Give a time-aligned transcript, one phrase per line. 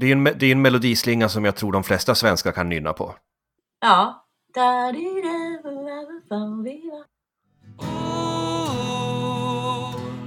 [0.00, 2.92] Det är en, det är en melodislinga som jag tror de flesta svenskar kan nynna
[2.92, 3.14] på.
[3.80, 4.26] Ja.
[7.78, 7.90] Oh,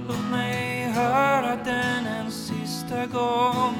[0.08, 3.74] låt mig höra den en sista gång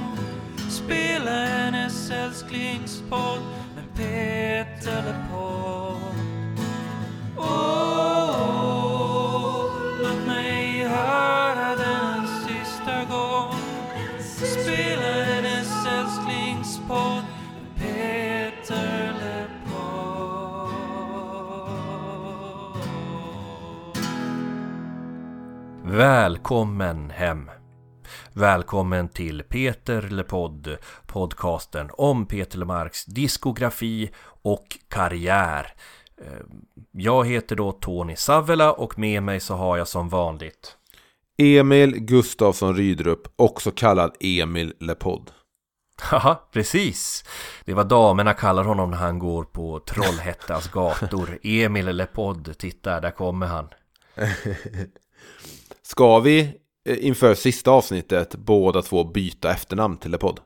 [0.70, 3.40] Spela hennes älsklingspodd
[3.74, 5.14] med Peter
[7.36, 8.23] Oh,
[25.96, 27.50] Välkommen hem!
[28.32, 30.76] Välkommen till Peter LePodd,
[31.06, 34.10] podcasten om Peter LeMarcs diskografi
[34.42, 35.72] och karriär.
[36.20, 36.46] Eh,
[36.92, 40.76] Jag heter då Tony Savela och med mig så har jag som vanligt
[41.38, 45.30] Emil Gustafsson Rydrup, också kallad Emil Lepodd.
[46.02, 47.24] Haha, precis!
[47.64, 51.38] Det var damerna kallar honom när han går på Trollhättans gator.
[51.42, 53.68] Emil LePodd, titta där kommer han.
[55.86, 56.40] Ska vi
[56.88, 60.40] eh, inför sista avsnittet båda två byta efternamn till Lepodd?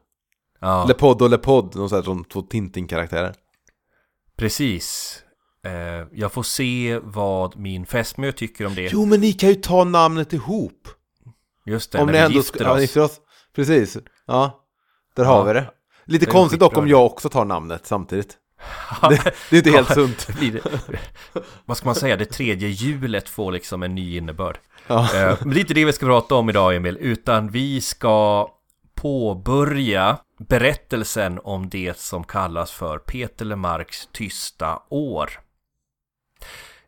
[0.60, 3.34] Ja, Lepodd och Lepodd, de som två Tintin-karaktärer.
[4.36, 5.18] precis.
[5.64, 8.88] Eh, Jag får se vad min fästmö tycker om det.
[8.92, 10.88] Jo, men ni kan ju ta namnet ihop!
[11.66, 12.80] Just det, Om när ni vi ändå gifter ska ja, oss.
[12.80, 13.20] gifter oss.
[13.54, 14.64] Precis, ja.
[15.16, 15.28] Där Ja.
[15.30, 15.70] har vi det.
[16.04, 18.36] Lite Det konstigt dock om jag också tar namnet samtidigt.
[19.08, 20.28] Det, det är inte helt sunt.
[21.64, 24.58] Vad ska man säga, det tredje hjulet får liksom en ny innebörd.
[24.88, 25.14] Ja.
[25.14, 28.48] Eh, Men det är inte det vi ska prata om idag Emil, utan vi ska
[28.94, 35.30] påbörja berättelsen om det som kallas för Peter Lemarks tysta år.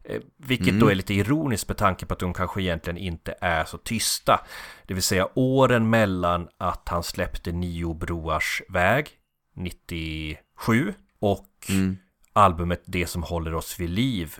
[0.04, 0.80] Eh, Vilket Mm.
[0.80, 4.40] då är lite ironiskt med tanke på att de kanske egentligen inte är så tysta.
[4.86, 9.08] Det vill säga åren mellan att han släppte Nio broars väg
[9.56, 11.96] 97 och Mm.
[12.32, 14.34] albumet Det som håller oss vid liv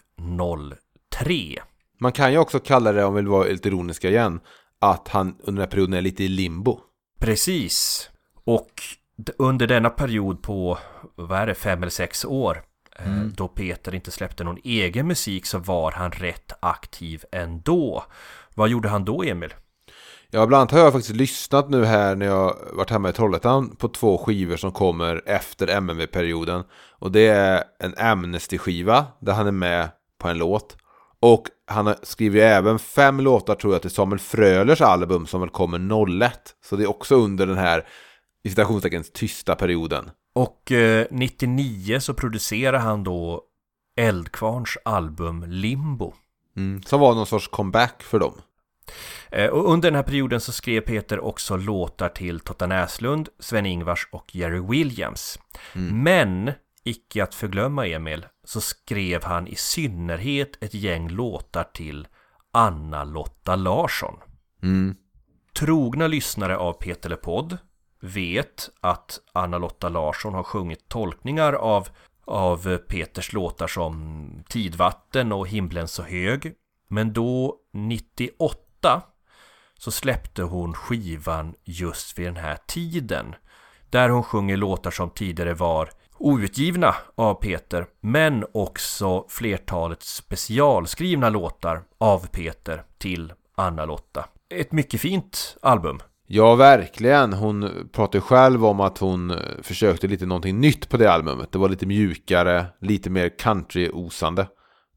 [1.10, 1.62] 03.
[2.00, 4.40] Man kan ju också kalla det, om vi vill vara lite ironiska igen,
[4.78, 6.80] att han under den här perioden är lite i limbo.
[7.18, 8.10] Precis.
[8.44, 8.82] Och
[9.38, 10.78] under denna period på,
[11.14, 12.62] vad är det, fem eller sex år
[12.98, 18.04] eh, Då Peter inte släppte någon egen musik så var han rätt aktiv ändå.
[18.54, 19.54] Vad gjorde han då Emil?
[20.30, 23.76] Ja, bland annat har jag faktiskt lyssnat nu här när jag varit hemma i Trollhättan
[23.76, 26.64] på två skivor som kommer efter MMV-perioden.
[26.98, 30.76] Och det är en Amnesty-skiva där han är med på en låt.
[31.20, 35.50] Och han skriver ju även fem låtar tror jag till Samuel Frölers album som väl
[35.50, 36.32] kommer 01.
[36.64, 37.86] Så det är också under den här
[38.44, 40.10] i citationstecken tysta perioden.
[40.34, 43.42] Och eh, 99 så producerade han då
[43.96, 46.14] Eldkvarns album Limbo.
[46.56, 46.82] Mm.
[46.82, 48.34] Som var någon sorts comeback för dem.
[49.30, 54.08] Eh, Och under den här perioden så skrev Peter också låtar till Totta Näslund, Sven-Ingvars
[54.12, 55.38] och Jerry Williams.
[55.72, 56.52] Men,
[56.90, 62.08] icke att förglömma Emil, så skrev han i synnerhet ett gäng låtar till
[62.52, 64.14] Anna-Lotta Larsson.
[64.62, 64.96] Mm.
[65.58, 67.58] Trogna lyssnare av Peter LePodd
[68.00, 71.88] vet att Anna-Lotta Larsson har sjungit tolkningar av,
[72.24, 76.54] av Peters låtar som Tidvatten och Himlen så hög.
[76.88, 79.02] Men då 98
[79.78, 83.34] så släppte hon skivan just vid den här tiden.
[83.90, 91.82] Där hon sjunger låtar som tidigare var outgivna av Peter men också flertalet specialskrivna låtar
[91.98, 94.24] av Peter till Anna-Lotta.
[94.54, 96.00] Ett mycket fint album.
[96.26, 97.32] Ja, verkligen.
[97.32, 101.52] Hon pratar ju själv om att hon eh, försökte lite någonting nytt på det albumet.
[101.52, 104.46] Det var lite mjukare, lite mer country-osande.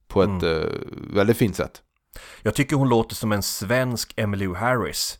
[0.08, 0.70] På ett eh,
[1.14, 1.82] väldigt fint sätt.
[2.42, 5.20] Jag tycker hon låter som en svensk Emmylou Harris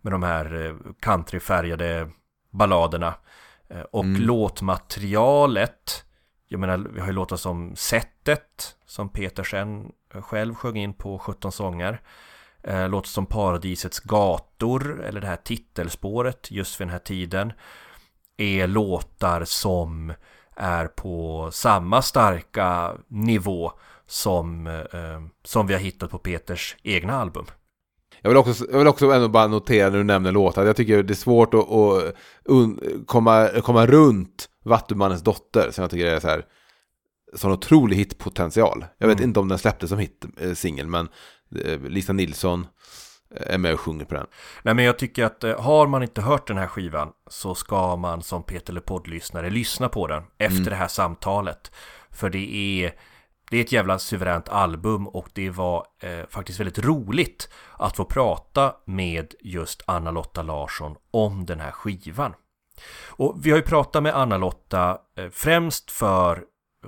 [0.00, 2.08] med de här eh, countryfärgade
[2.50, 3.14] balladerna.
[3.74, 6.04] Eh, Och låtmaterialet,
[6.48, 9.92] jag menar vi har ju låtar som Sättet som Peter sen
[10.22, 12.00] själv sjöng in på 17 sånger.
[12.62, 17.52] Eh, Låtar som Paradisets gator eller det här titelspåret just vid den här tiden
[18.36, 20.12] är låtar som
[20.56, 23.72] är på samma starka nivå
[24.06, 27.46] som, eh, som vi har hittat på Peters egna album.
[28.24, 30.64] Jag vill, också, jag vill också ändå bara notera när du nämner låtar.
[30.66, 35.70] Jag tycker det är svårt att, att un, komma, komma runt Vattumannens dotter.
[35.70, 36.44] Som jag tycker är så här.
[37.34, 38.84] Sån otrolig hitpotential.
[38.98, 39.28] Jag vet Mm.
[39.28, 40.86] inte om den släpptes som hit, eh, singel.
[40.86, 41.08] Men
[41.64, 42.66] eh, Lisa Nilsson
[43.36, 44.26] eh, är med och sjunger på den.
[44.62, 48.22] Nej men jag tycker att har man inte hört den här skivan så ska man
[48.22, 51.70] som Peter LePodd-lyssnare lyssna på den efter det här samtalet.
[52.10, 52.54] För det
[52.84, 52.92] är,
[53.54, 57.48] det är ett jävla suveränt album och det var eh, faktiskt väldigt roligt
[57.78, 62.34] att få prata med just Anna-Lotta Larsson om den här skivan.
[63.06, 66.44] Och vi har ju pratat med Anna-Lotta eh, främst för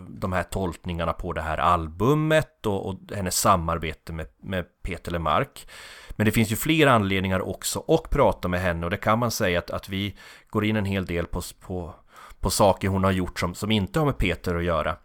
[0.08, 5.68] de här tolkningarna på det här albumet och, och hennes samarbete med, med Peter Lemark.
[6.10, 9.30] Men det finns ju fler anledningar också att prata med henne och det kan man
[9.30, 10.16] säga att, att vi
[10.50, 11.94] går in en hel del på, på,
[12.40, 14.96] på saker hon har gjort som, som inte har med Peter att göra.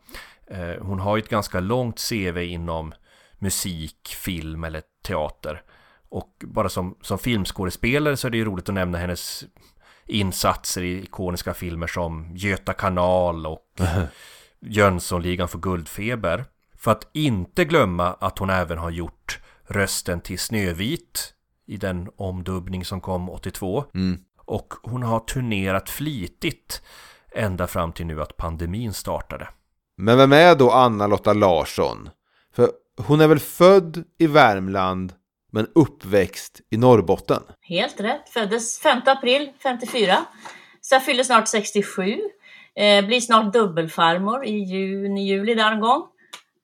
[0.52, 2.94] Eh, hon har ju ett ganska långt CV inom
[3.40, 5.62] musik, film eller teater.
[6.10, 9.44] Och bara som, som filmskådespelare så är det ju roligt att nämna hennes
[10.06, 13.66] insatser i ikoniska filmer som Göta kanal och
[14.60, 16.46] Jönssonligan för guldfeber.
[16.78, 21.34] För att inte glömma att hon även har gjort rösten till Snövit
[21.66, 23.86] i den omdubbning som kom 82.
[23.94, 24.20] Mm.
[24.38, 26.82] Och hon har turnerat flitigt
[27.36, 29.48] ända fram till nu att pandemin startade.
[29.98, 32.10] Men vem är då Anna-Lotta Larsson?
[32.56, 32.70] För
[33.08, 35.14] hon är väl född i Värmland
[35.52, 37.44] men uppväxt i Norrbotten?
[37.62, 38.30] Helt rätt.
[38.30, 40.18] Föddes 5 april 54.
[40.82, 42.20] Så jag fyller snart 67.
[42.76, 46.04] Eh, blir snart dubbelfarmor i juni, juli där en gång.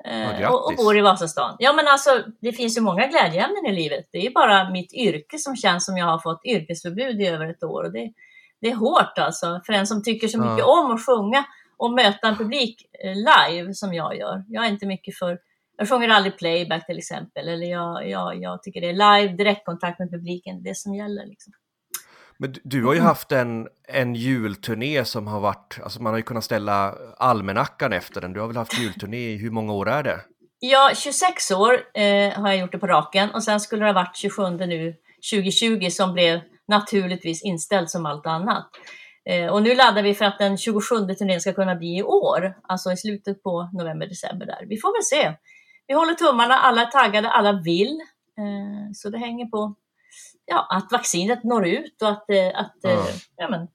[0.06, 1.56] Eh, Ja, och, och bor i Vasastan.
[1.59, 2.09] Ja men alltså
[2.41, 4.09] det finns ju många glädjeämnen i livet.
[4.12, 7.50] Det är ju bara mitt yrke som känns som jag har fått yrkesförbud i över
[7.50, 7.83] ett år.
[7.83, 8.12] Och det,
[8.62, 10.51] det är hårt alltså för en som tycker så Ja.
[10.51, 11.45] mycket om att sjunga
[11.77, 14.44] och möta en publik eh, live som jag gör.
[14.47, 15.39] Jag är inte mycket för
[15.77, 17.47] jag sjunger aldrig playback till exempel.
[17.47, 21.25] Eller jag, jag, jag tycker det är live, direktkontakt med publiken, det som gäller.
[21.25, 21.53] Liksom.
[22.39, 26.18] Men du- du har ju haft en, en julturné som har varit, alltså man har
[26.18, 28.33] ju kunnat ställa almanackan efter den.
[28.33, 30.19] Du har väl haft julturné i hur många år är det?
[30.59, 33.94] Ja, 26 år eh, har jag gjort det på raken och sen skulle det ha
[33.94, 34.95] varit 27 nu
[35.33, 38.68] 2020 som blev naturligtvis inställd som allt annat.
[39.29, 42.57] Eh, och nu laddar vi för att den 27 turnén ska kunna bli i år,
[42.63, 44.65] alltså i slutet på november-december där.
[44.68, 45.38] Vi får väl se.
[45.88, 48.01] Vi håller tummarna, alla är taggade, alla vill.
[48.38, 49.75] Eh, så det hänger på
[50.45, 53.50] ja, att vaccinet når ut och att, eh, att eh, Ja.
[53.50, 53.68] men,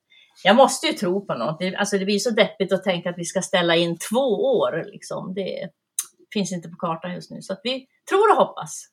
[0.44, 1.58] jag måste ju tro på något.
[1.58, 4.84] Det, alltså det blir så deppigt att tänka att vi ska ställa in två år.
[4.92, 5.34] Liksom.
[5.34, 5.68] Det
[6.32, 7.42] finns inte på kartan just nu.
[7.42, 8.88] Så vi tror och hoppas.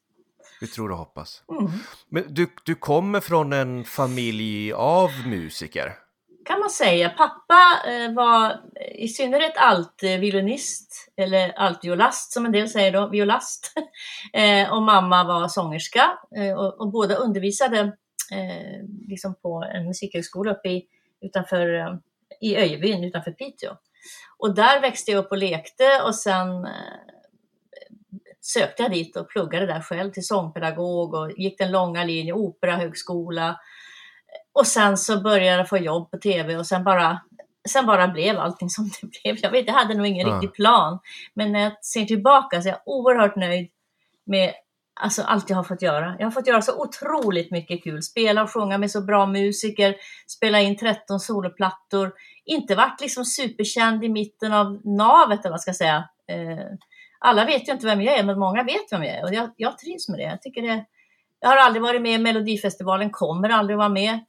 [0.62, 1.44] Vi tror och hoppas.
[1.52, 1.72] Mm.
[2.10, 5.96] Men du, du kommer från en familj av musiker.
[6.46, 7.10] Kan man säga.
[7.10, 8.62] Pappa eh, var
[8.96, 13.74] i synnerhet altviolinist, eller altviolast som en del säger då, violast.
[14.34, 17.80] eh, och mamma var sångerska eh, och, och båda undervisade
[18.32, 20.86] eh, liksom på en musikhögskola uppe i,
[21.22, 21.96] utanför, eh,
[22.42, 23.72] i Öjebyn utanför Piteå.
[24.38, 27.00] Och där växte jag upp och lekte och sen eh,
[28.42, 33.60] sökte jag dit och pluggade där själv till sångpedagog och gick den långa linjen, operahögskola.
[34.54, 37.20] Och sen så började jag få jobb på tv och sen bara,
[37.70, 39.38] sen bara blev allting som det blev.
[39.42, 40.34] Jag vet, jag hade nog ingen Ja.
[40.36, 41.00] riktig plan.
[41.34, 43.70] Men när jag ser tillbaka så är jag oerhört nöjd
[44.26, 44.54] med
[45.02, 46.16] alltså, allt jag har fått göra.
[46.20, 48.04] Jag har fått göra så otroligt mycket kul.
[48.04, 49.96] Spela och sjunga med så bra musiker,
[50.28, 52.14] spela in 13 soloplattor.
[52.46, 56.10] Inte varit liksom superkänd i mitten av navet, eller vad ska jag säga.
[56.32, 56.66] Eh,
[57.20, 59.50] alla vet ju inte vem jag är, men många vet vem jag är och jag,
[59.58, 60.24] jag trivs med det.
[60.24, 60.86] Jag, tycker det.
[61.40, 64.20] jag har aldrig varit med i Melodifestivalen, kommer aldrig vara med.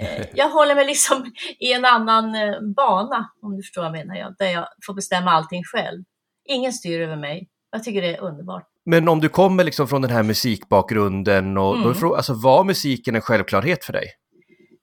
[0.00, 4.06] Eh, Jag håller mig liksom i en annan eh, bana, om du förstår vad jag
[4.06, 6.02] menar, jag, där jag får bestämma allting själv.
[6.48, 7.48] Ingen styr över mig.
[7.72, 8.68] Jag tycker det är underbart.
[8.86, 11.92] Men om du kommer liksom från den här musikbakgrunden och då Mm.
[11.92, 14.04] frå- alltså var musiken en självklarhet för dig?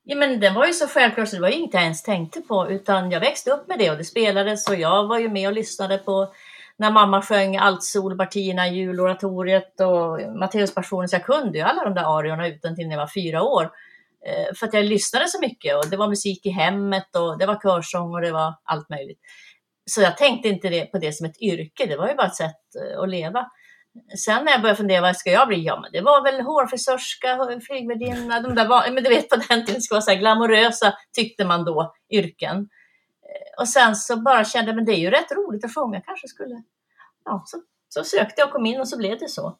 [0.04, 2.42] Ja, men den var ju så självklar så det var ju inget jag ens tänkte
[2.42, 5.48] på utan jag växte upp med det och det spelades och jag var ju med
[5.48, 6.34] och lyssnade på
[6.77, 12.20] när mamma sjöng altsolpartierna i juloratoriet och Matteuspassionen så jag kunde ju alla de där
[12.20, 13.70] ariorna utan till när jag var fyra år.
[14.25, 17.46] Eh, för att jag lyssnade så mycket och det var musik i hemmet och det
[17.46, 19.20] var körsång och det var allt möjligt.
[19.86, 22.36] Så jag tänkte inte det, på det som ett yrke, det var ju bara ett
[22.36, 23.48] sätt eh, att leva.
[24.25, 25.63] Sen när jag började fundera, vad ska jag bli?
[25.66, 29.66] Ja, men det var väl hårfrisörska, flygvärdinna, de där var, men du vet på den
[29.66, 32.58] tiden, det skulle vara så här glamorösa, tyckte man då, yrken.
[32.58, 36.01] Eh, och sen så bara kände jag, men det är ju rätt roligt att sjunga,
[36.01, 36.63] kanske skulle...
[37.25, 39.58] Ja, så, så sökte jag och kom in och så blev det så.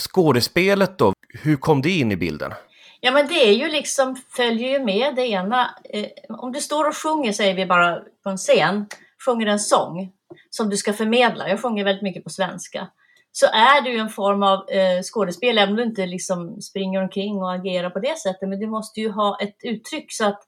[0.00, 2.52] Skådespelet då, hur kom det in i bilden?
[3.00, 5.70] Ja, men det är ju liksom, följer ju med det ena.
[5.90, 8.86] Eh, om du står och sjunger, säger vi bara på en scen,
[9.26, 10.12] sjunger en sång
[10.50, 11.48] som du ska förmedla.
[11.48, 12.88] Jag sjunger väldigt mycket på svenska.
[13.32, 17.02] Så är det ju en form av eh, skådespel, även om du inte liksom springer
[17.02, 18.48] omkring och agerar på det sättet.
[18.48, 20.40] Men du måste ju ha ett uttryck så att,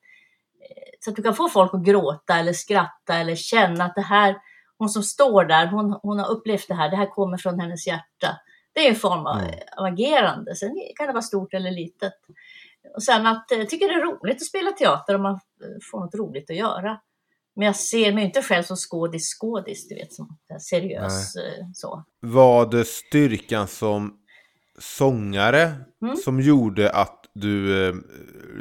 [0.70, 4.00] eh, så att du kan få folk att gråta eller skratta eller känna att det
[4.00, 4.36] här,
[4.78, 7.86] hon som står där, hon, hon har upplevt det här, det här kommer från hennes
[7.86, 8.36] hjärta.
[8.72, 9.54] Det är en form av, Mm.
[9.76, 10.56] av agerande.
[10.56, 12.12] Sen kan det vara stort eller litet.
[12.94, 15.40] Och sen att eh, jag tycker det är roligt att spela teater om man eh,
[15.90, 17.00] får något roligt att göra.
[17.56, 22.04] Men jag ser mig inte själv som skådis, skådis, du vet, som seriös eh, så.
[22.20, 24.16] Var det styrkan som
[24.78, 26.16] sångare Mm.
[26.16, 27.94] som gjorde att du eh,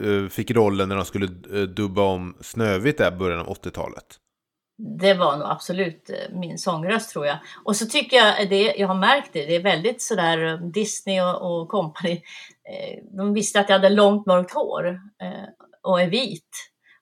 [0.05, 4.05] eh, fick rollen när de skulle eh, dubba om Snövit där i början av 80-talet?
[4.81, 7.37] Det var nog absolut eh, min sångröst tror jag.
[7.63, 11.21] Och så tycker jag, det, jag har märkt det, det är väldigt sådär eh, Disney
[11.21, 12.11] och, och company.
[12.63, 14.87] Eh, de visste att jag hade långt mörkt hår
[15.21, 15.49] eh,
[15.81, 16.49] och är vit.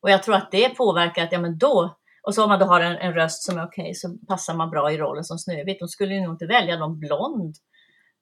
[0.01, 2.65] Och jag tror att det påverkar att, ja men då, och så om man då
[2.65, 5.37] har en, en röst som är okej okay, så passar man bra i rollen som
[5.37, 5.79] Snövit.
[5.79, 7.55] De skulle ju nog inte välja någon blond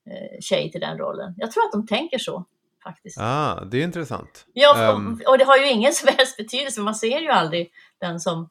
[0.10, 1.34] eh, tjej till den rollen.
[1.38, 2.46] Jag tror att de tänker så
[2.84, 3.18] faktiskt.
[3.20, 4.46] Ah, det är intressant.
[4.54, 5.22] Ja, um...
[5.28, 7.72] och det har ju ingen som helst betydelse, man ser ju aldrig
[8.02, 8.50] den som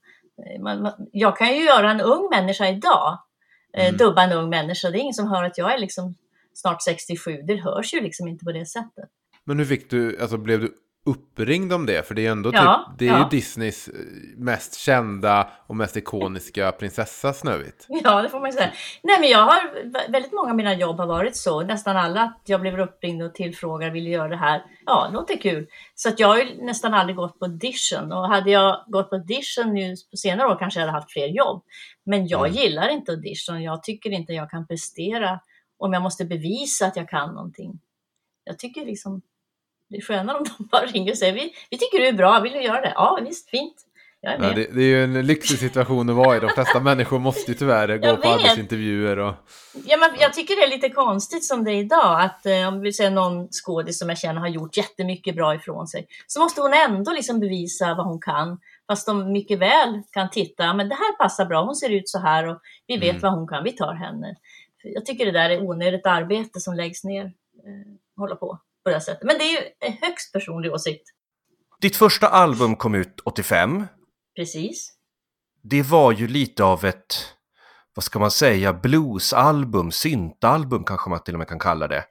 [0.60, 3.18] man, man, jag kan ju göra en ung människa idag,
[3.76, 3.96] eh, mm.
[3.96, 4.90] dubba en ung människa.
[4.90, 6.14] Det är ingen som hör att jag är liksom
[6.54, 7.42] snart 67.
[7.46, 9.08] Det hörs ju liksom inte på det sättet.
[9.44, 12.06] Men hur fick du, alltså blev du uppringd om det?
[12.06, 13.18] För det är ändå ja, typ, det är ja.
[13.18, 13.94] ju Disneys eh,
[14.36, 17.86] mest kända och mest ikoniska prinsessa Snövit.
[18.04, 18.72] Ja, det får man ju säga.
[19.02, 22.42] Nej, men jag har, väldigt många av mina jobb har varit så, nästan alla, att
[22.44, 24.62] jag blev uppringd och tillfrågad, vill göra det här?
[24.86, 25.66] Ja, låter kul.
[25.94, 29.16] Så att jag har ju nästan aldrig gått på audition och hade jag gått på
[29.16, 31.62] audition nu på senare år kanske jag hade haft fler jobb.
[32.04, 32.52] Men jag mm.
[32.52, 35.40] gillar inte audition, jag tycker inte jag kan prestera
[35.78, 37.80] om jag måste bevisa att jag kan någonting.
[38.44, 39.22] Jag tycker liksom
[39.94, 42.40] det är skönare om de bara ringer och säger vi, vi tycker du är bra,
[42.40, 42.92] vill du göra det?
[42.94, 43.74] Ja, visst, fint.
[44.20, 44.50] Jag är med.
[44.50, 46.40] Ja, det, det, är ju en lyxig situation att vara i.
[46.40, 49.18] De flesta människor måste ju tyvärr gå på arbetsintervjuer.
[49.18, 49.34] Och...
[49.84, 52.20] Ja, men jag tycker det är lite konstigt som det är idag.
[52.20, 55.86] Att eh, om vi säger någon skådis som jag känner har gjort jättemycket bra ifrån
[55.86, 56.06] sig.
[56.26, 58.58] Så måste hon ändå liksom bevisa vad hon kan.
[58.86, 62.18] Fast de mycket väl kan titta, men det här passar bra, hon ser ut så
[62.18, 63.20] här och vi vet mm.
[63.20, 64.36] vad hon kan, vi tar henne.
[64.82, 67.24] Jag tycker det där är onödigt arbete som läggs ner.
[67.24, 69.22] Eh, hålla på på det sättet.
[69.22, 71.08] Men det är ju en högst personlig åsikt.
[71.80, 73.86] Ditt första album kom ut 85.
[74.36, 74.92] Precis.
[75.62, 77.34] Det var ju lite av ett,
[77.94, 82.04] vad ska man säga, bluesalbum, syntalbum kanske man till och med kan kalla det.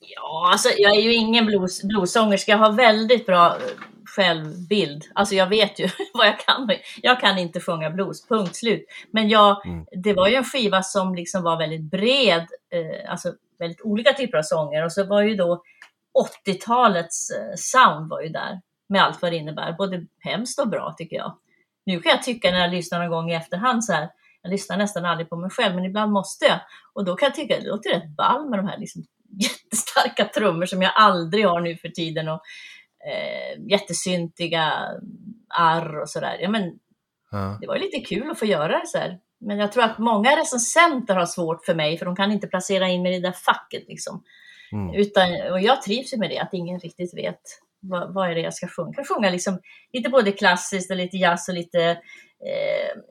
[0.00, 2.52] Ja, alltså jag är ju ingen blues, bluesångerska.
[2.52, 3.62] Jag har väldigt bra eh,
[4.04, 5.04] självbild.
[5.14, 6.70] Alltså jag vet ju vad jag kan.
[7.02, 8.86] Jag kan inte sjunga blues, punkt slut.
[9.10, 9.86] Men jag, mm.
[10.04, 14.38] det var ju en skiva som liksom var väldigt bred, eh, alltså väldigt olika typer
[14.38, 14.84] av sånger.
[14.84, 15.62] Och så var ju då
[16.46, 20.94] 80-talets eh, sound var ju där med allt vad det innebär, både hemskt och bra
[20.98, 21.38] tycker jag.
[21.86, 24.08] Nu kan jag tycka när jag lyssnar någon gång i efterhand så här,
[24.42, 26.60] jag lyssnar nästan aldrig på mig själv, men ibland måste jag.
[26.92, 29.04] Och då kan jag tycka att det låter rätt ball med de här liksom
[29.40, 32.40] jättestarka trummor som jag aldrig har nu för tiden och
[33.06, 34.72] eh, jättesyntiga
[35.48, 36.38] arr och sådär.
[36.40, 36.78] Ja, men
[37.30, 37.58] ja.
[37.60, 39.18] Det var ju lite kul att få göra det så här.
[39.40, 42.88] Men jag tror att många recensenter har svårt för mig, för de kan inte placera
[42.88, 43.88] in mig i det där facket.
[43.88, 44.24] Liksom.
[44.72, 44.94] Mm.
[44.94, 47.40] Utan, och jag trivs med det, att ingen riktigt vet
[47.80, 48.92] vad, vad är det jag ska sjunga.
[48.96, 49.60] Jag kan sjunga liksom
[49.92, 51.82] lite både klassiskt och lite jazz och lite
[52.44, 53.02] eh,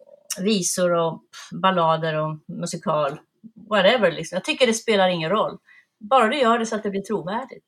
[0.44, 1.22] visor och
[1.62, 3.20] ballader och musikal.
[3.70, 4.36] Whatever, liksom.
[4.36, 5.58] jag tycker det spelar ingen roll.
[6.10, 7.66] Bara du gör det så att det blir trovärdigt.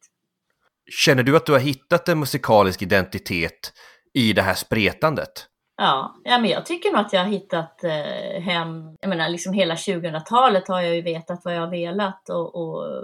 [0.91, 3.73] Känner du att du har hittat en musikalisk identitet
[4.13, 5.45] i det här spretandet?
[5.77, 9.53] Ja, ja men jag tycker nog att jag har hittat eh, hem, jag menar liksom
[9.53, 13.03] hela 2000-talet har jag ju vetat vad jag har velat och, och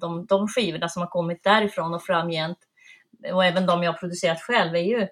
[0.00, 2.58] de, de skivorna som har kommit därifrån och framgent
[3.32, 5.08] och även de jag har producerat själv är ju,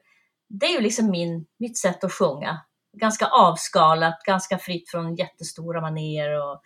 [0.49, 2.61] det är ju liksom min, mitt sätt att sjunga.
[2.93, 6.63] Ganska avskalat, ganska fritt från jättestora manér och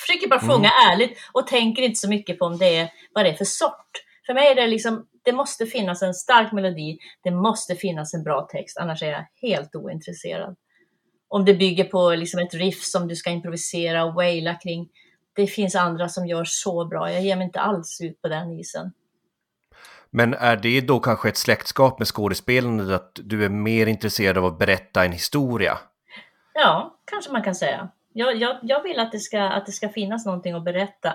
[0.00, 0.92] försöker bara sjunga mm.
[0.92, 3.90] ärligt och tänker inte så mycket på om det är, vad det är för sort.
[4.26, 8.22] För mig är det liksom, det måste finnas en stark melodi, det måste finnas en
[8.22, 10.56] bra text, annars är jag helt ointresserad.
[11.28, 14.88] Om det bygger på liksom ett riff som du ska improvisera och waila kring,
[15.34, 17.12] det finns andra som gör så bra.
[17.12, 18.92] Jag ger mig inte alls ut på den isen.
[20.10, 24.44] Men är det då kanske ett släktskap med skådespelandet, att du är mer intresserad av
[24.44, 25.78] att berätta en historia?
[26.54, 27.88] Ja, kanske man kan säga.
[28.12, 31.12] Jag, jag, jag vill att det, ska, att det ska finnas någonting att berätta,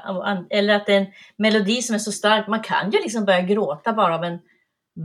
[0.50, 1.08] eller att det är en
[1.38, 2.48] melodi som är så stark.
[2.48, 4.40] Man kan ju liksom börja gråta bara av en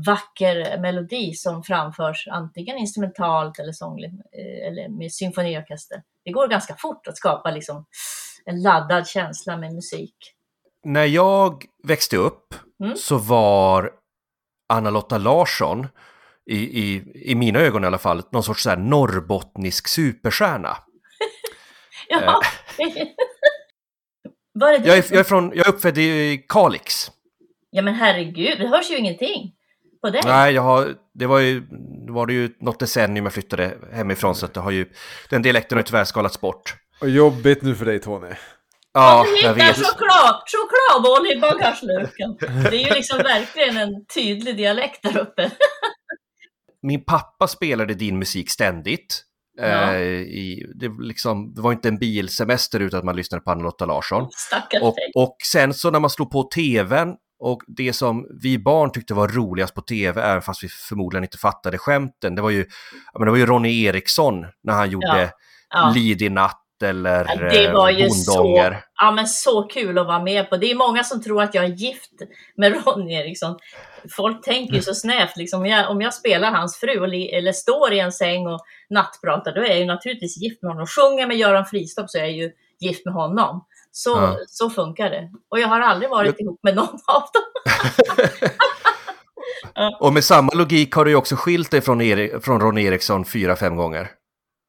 [0.06, 6.02] vacker melodi som framförs antingen instrumentalt eller sångligt eh, eller med symfoniorkester.
[6.24, 7.86] Det går ganska fort att skapa liksom
[8.46, 10.16] en laddad känsla med musik.
[10.84, 12.96] När jag växte upp mm.
[12.96, 13.90] så var
[14.68, 15.86] Anna-Lotta Larsson,
[16.46, 20.76] i, i, i mina ögon i alla fall, någon sorts så här norrbottnisk superstjärna.
[22.08, 22.40] ja.
[24.54, 27.10] Var är jag, är, jag, är från, jag är uppfödd i Kalix.
[27.70, 29.52] Ja men herregud, det hörs ju ingenting
[30.02, 30.20] på dig.
[30.24, 31.62] Nej, jag har, det var ju,
[32.08, 34.86] var det ju något decennium jag flyttade hemifrån så att det har ju,
[35.30, 36.74] den dialekten har tyvärr skalats bort.
[37.02, 38.34] Och jobbigt nu för dig Tony.
[38.92, 39.76] Ja, jag vet.
[39.76, 42.36] Choklad, chokladboll i bagageluckan.
[42.70, 45.50] Det är ju liksom verkligen en tydlig dialekt där uppe.
[46.82, 49.22] Min pappa spelade din musik ständigt.
[49.56, 49.94] Ja.
[49.94, 53.86] Eh, i, det, liksom, det, var inte en bilsemester utan att man lyssnade på Anna-Lotta
[53.86, 54.28] Larsson.
[54.82, 59.14] Och, och sen så när man slog på tvn Och det som vi barn tyckte
[59.14, 62.66] var roligast på tv, även fast vi förmodligen inte fattade skämten, det var ju,
[63.12, 65.32] ja, men det var ju Ronny Eriksson när han gjorde
[65.72, 65.92] Ja.
[65.94, 68.84] Lid i natt eller Ja, det var ju så, Bondånger.
[69.00, 70.56] ja, men så kul att vara med på.
[70.56, 72.10] Det är många som tror att jag är gift
[72.56, 73.58] med Ronny Eriksson.
[74.16, 75.36] Folk tänker ju så snävt.
[75.36, 78.60] Liksom, om, jag, om jag spelar hans fru eller står i en säng och
[78.90, 80.86] nattpratar, då är jag ju naturligtvis gift med honom.
[80.86, 83.64] Sjunger med Göran Fristopp så är jag ju gift med honom.
[83.92, 84.36] Så, Ja.
[84.48, 85.30] så funkar det.
[85.50, 87.42] Och jag har aldrig varit ihop med någon av dem.
[90.00, 93.24] Och med samma logik har du ju också skilt dig från, Eri- från Ronny Eriksson
[93.24, 94.08] fyra, fem gånger.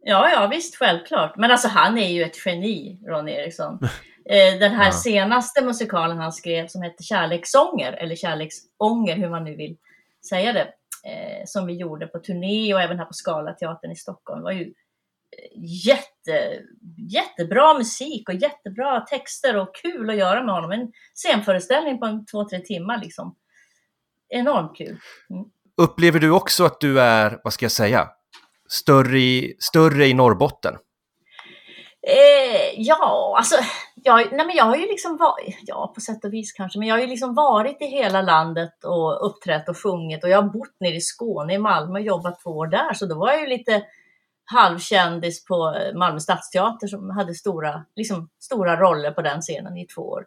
[0.05, 1.37] Ja, ja, visst, självklart.
[1.37, 3.79] Men alltså han är ju ett geni, Ronny Eriksson.
[4.25, 4.91] Eh, Den här Ja.
[4.91, 9.77] senaste musikalen han skrev som hette Kärleksånger, eller Kärleksånger, hur man nu vill
[10.29, 10.61] säga det,
[11.09, 14.61] eh, som vi gjorde på turné och även här på Scalateatern i Stockholm, var ju
[14.61, 16.59] eh, jätte,
[16.97, 20.71] jättebra musik och jättebra texter och kul att göra med honom.
[20.71, 23.35] En scenföreställning på en två, tre timmar liksom.
[24.29, 24.97] Enormt kul.
[25.77, 28.09] Upplever du också att du är, vad ska jag säga,
[28.73, 30.73] större i, större i Norrbotten?
[32.07, 33.55] Eh, ja, alltså,
[33.95, 36.87] jag, nej men jag har ju liksom varit, ja på sätt och vis kanske, men
[36.87, 40.49] jag har ju liksom varit i hela landet och uppträtt och sjungit och jag har
[40.49, 43.41] bott nere i Skåne, i Malmö och jobbat två år där, så då var jag
[43.41, 43.83] ju lite
[44.45, 50.01] halvkändis på Malmö stadsteater som hade stora, liksom, stora roller på den scenen i två
[50.01, 50.25] år.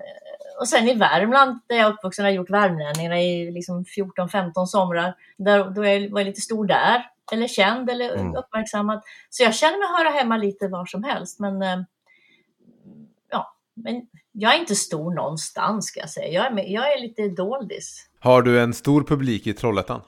[0.00, 4.66] Eh, Och sen i Värmland, där jag är uppvuxen, har gjort Värmlänningarna i liksom 14-15
[4.66, 5.14] somrar.
[5.38, 8.34] Där, då jag var jag lite stor där, eller känd eller Mm.
[8.36, 9.02] uppmärksammad.
[9.30, 11.40] Så jag känner mig höra hemma lite var som helst.
[11.40, 11.78] Men, eh,
[13.30, 16.28] ja, men jag är inte stor någonstans ska jag säga.
[16.28, 18.08] Jag är, jag är lite doldis.
[18.20, 20.00] Har du en stor publik i Trollhättan?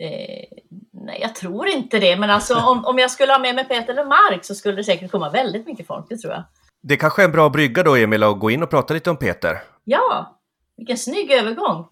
[0.00, 0.44] Eh,
[0.92, 2.16] nej, jag tror inte det.
[2.16, 5.10] Men alltså, om, om jag skulle ha med mig Peter Lemark så skulle det säkert
[5.10, 6.44] komma väldigt mycket folk, det tror jag.
[6.82, 9.16] Det kanske är en bra brygga då, Emil, att gå in och prata lite om
[9.16, 9.62] Peter.
[9.84, 10.38] Ja,
[10.76, 11.88] vilken snygg övergång.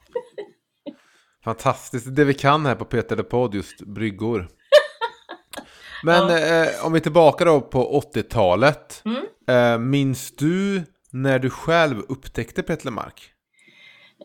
[1.45, 4.49] Fantastiskt, det vi kan här på Peter Podd, just bryggor.
[6.03, 9.03] Men eh, om vi är tillbaka då på 80-talet.
[9.05, 9.25] Mm.
[9.49, 13.33] Eh, minns du när du själv upptäckte Peter Lemark?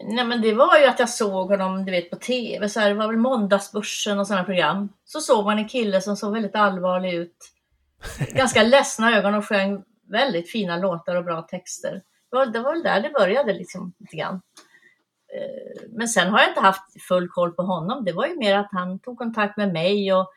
[0.03, 2.89] Nej men det var ju att jag såg honom du vet, på tv, så här,
[2.89, 4.89] det var väl Måndagsbörsen och sådana program.
[5.05, 7.37] Så såg man en kille som såg väldigt allvarlig ut.
[8.33, 12.01] Ganska ledsna ögon och sjöng väldigt fina låtar och bra texter.
[12.31, 14.41] Det var, det var väl där det började liksom lite grann.
[15.35, 18.05] Eh, Men sen har jag inte haft full koll på honom.
[18.05, 20.33] Det var ju mer att han tog kontakt med mig och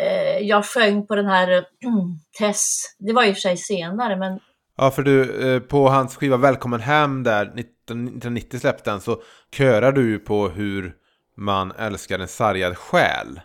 [0.00, 1.64] eh, jag sjöng på den här
[2.38, 2.96] Tess.
[2.98, 4.40] Det var och för sig senare men
[4.76, 9.22] Ja, för du, eh, på hans skiva Välkommen hem där, 1990 släppte den, så
[9.56, 10.94] körar du ju på hur
[11.36, 13.40] man älskar en sargad själ.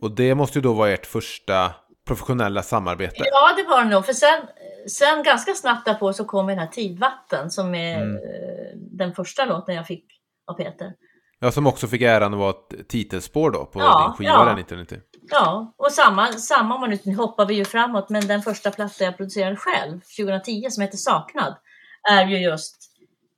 [0.00, 1.74] Och det måste ju då vara ert första
[2.06, 3.14] professionella samarbete.
[3.16, 4.06] Ja, det var det nog.
[4.06, 4.40] För sen,
[4.88, 8.16] sen ganska snabbt därpå så kom den här Tidvatten som är Mm.
[8.16, 10.04] eh, den första låten jag fick
[10.46, 10.92] av Peter.
[11.38, 14.44] Ja, som också fick äran att vara ett titelspår då på Ja, din skiva ja.
[14.44, 14.98] där 1990.
[15.30, 19.04] Ja, och samma, samma om man nu hoppar vi ju framåt, men den första plattan
[19.04, 21.54] jag producerade själv, 2010, som heter Saknad,
[22.10, 22.76] är ju just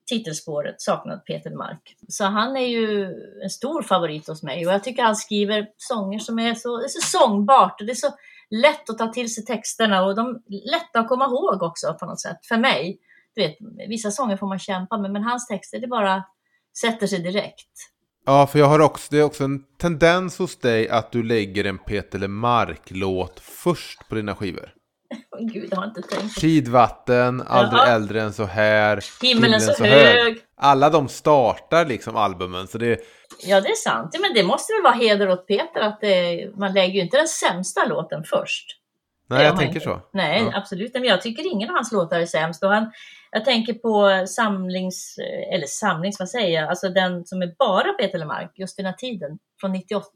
[0.06, 1.96] titelspåret Saknad Peter Mark.
[2.08, 3.04] Så han är ju
[3.42, 6.84] en stor favorit hos mig och jag tycker han skriver sånger som är så, det
[6.84, 8.08] är så sångbart och det är så
[8.62, 12.06] lätt att ta till sig texterna och de är lätta att komma ihåg också på
[12.06, 12.98] något sätt, för mig.
[13.34, 13.56] Du vet,
[13.88, 16.24] vissa sånger får man kämpa med, men hans texter, det bara
[16.80, 17.90] sätter sig direkt.
[18.26, 21.64] Ja, för jag har också, det är också en tendens hos dig att du lägger
[21.64, 24.72] en Peter Lemark-låt först på dina skivor.
[25.52, 27.86] Gud, jag har inte tänkt på Tidvatten, Aldrig Jaha.
[27.86, 30.38] äldre än så här, Himmelen så hög.
[30.56, 33.00] Alla de startar liksom albumen, så det
[33.42, 34.10] Ja, det är sant.
[34.12, 37.16] Ja, men det måste väl vara heder åt Peter att det, man lägger ju inte
[37.16, 38.80] den sämsta låten först.
[39.26, 39.84] Nej, jag tänker inte.
[39.84, 40.00] så.
[40.12, 40.58] Nej, Ja.
[40.58, 40.94] absolut.
[40.94, 42.62] Men jag tycker ingen av hans låtar är sämst.
[42.64, 42.92] Och han,
[43.30, 45.14] jag tänker på samlings,
[45.52, 48.92] eller samlings, vad säger jag, alltså den som är bara Peter Lemark, just den här
[48.92, 50.06] tiden, från 98.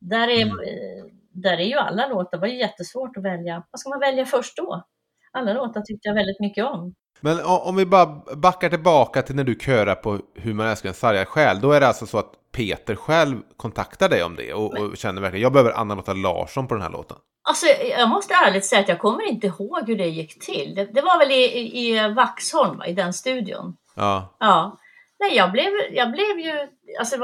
[0.00, 0.58] Där är, Mm.
[0.58, 3.62] eh, där är ju alla låtar, det var ju jättesvårt att välja.
[3.70, 4.86] Vad ska man välja först då?
[5.32, 6.94] Alla låtar tyckte jag väldigt mycket om.
[7.20, 10.94] Men om vi bara backar tillbaka till när du körar på Hur man älskar en
[10.94, 11.60] sargad själ.
[11.60, 15.22] Då är det alltså så att Peter själv kontaktar dig om det och, och känner
[15.22, 17.16] verkligen jag behöver Anna-Lotta Larsson på den här låten.
[17.48, 20.74] Alltså, jag måste ärligt säga att jag kommer inte ihåg hur det gick till.
[20.74, 23.76] Det, det var väl i, i, Vaxholm, va, i den studion.
[23.94, 24.78] Ja, Ja.
[25.18, 27.16] Nej, jag blev, jag blev ju, alltså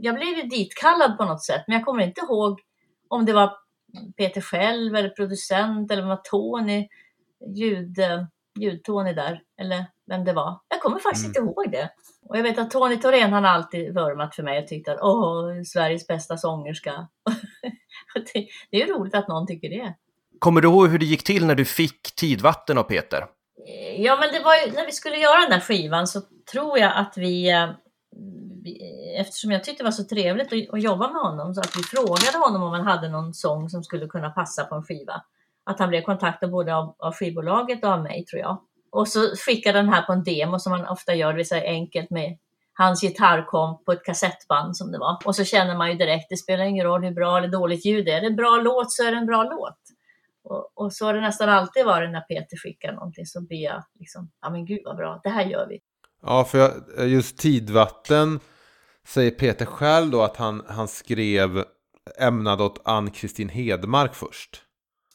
[0.00, 2.60] jag blev ju ditkallad på något sätt, men jag kommer inte ihåg
[3.08, 3.52] om det var
[4.16, 6.88] Peter själv eller producent eller om det var Tony,
[7.56, 7.98] ljud,
[8.60, 10.60] ljud-Tony där, eller vem det var.
[10.68, 11.30] Jag kommer faktiskt Mm.
[11.48, 11.90] inte ihåg det.
[12.28, 14.98] Och jag vet att Tony Thorén, han har alltid vurmat för mig och tyckt att
[15.00, 17.08] åh, Sveriges bästa sångerska.
[18.14, 19.94] det, det är ju roligt att någon tycker det.
[20.38, 23.24] Kommer du ihåg hur det gick till när du fick Tidvatten av Peter?
[23.98, 26.20] Ja, men det var ju, när vi skulle göra den där skivan så
[26.52, 27.70] tror jag att vi, eh,
[28.64, 28.78] vi
[29.20, 31.82] eftersom jag tyckte det var så trevligt att, att jobba med honom, så att vi
[31.82, 35.22] frågade honom om han hade någon sång som skulle kunna passa på en skiva.
[35.64, 38.60] Att han blev kontaktad både av, av skivbolaget och av mig, tror jag.
[38.92, 41.70] Och så skickade han här på en demo som man ofta gör, det vill säga
[41.70, 42.38] enkelt med
[42.72, 45.18] hans gitarrkomp på ett kassettband som det var.
[45.24, 48.04] Och så känner man ju direkt, det spelar ingen roll hur bra eller dåligt ljud
[48.04, 48.16] det är.
[48.16, 49.78] Är det en bra låt så är det en bra låt.
[50.44, 53.84] Och, och så har det nästan alltid varit när Peter skickar någonting så blir jag
[53.98, 55.80] liksom, ja men gud vad bra, det här gör vi.
[56.22, 56.72] Ja, för jag,
[57.08, 58.40] just Tidvatten
[59.06, 61.64] säger Peter själv då att han, han skrev
[62.18, 64.62] ämnad åt Ann-Kristin Hedmark först.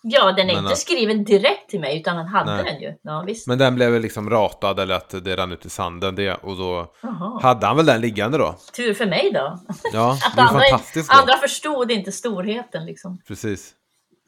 [0.01, 2.63] Ja, den är Men, inte äh, skriven direkt till mig utan han hade Nej.
[2.63, 2.93] den ju.
[3.01, 3.47] Ja, visst.
[3.47, 6.33] Men den blev väl liksom ratad eller att det rann ut i sanden det.
[6.33, 7.39] Och då Jaha.
[7.41, 8.55] hade han väl den liggande då.
[8.75, 9.59] Tur för mig då.
[9.93, 11.17] Ja, Att det är andra, fantastiskt då.
[11.17, 13.21] andra förstod inte storheten liksom.
[13.27, 13.73] Precis.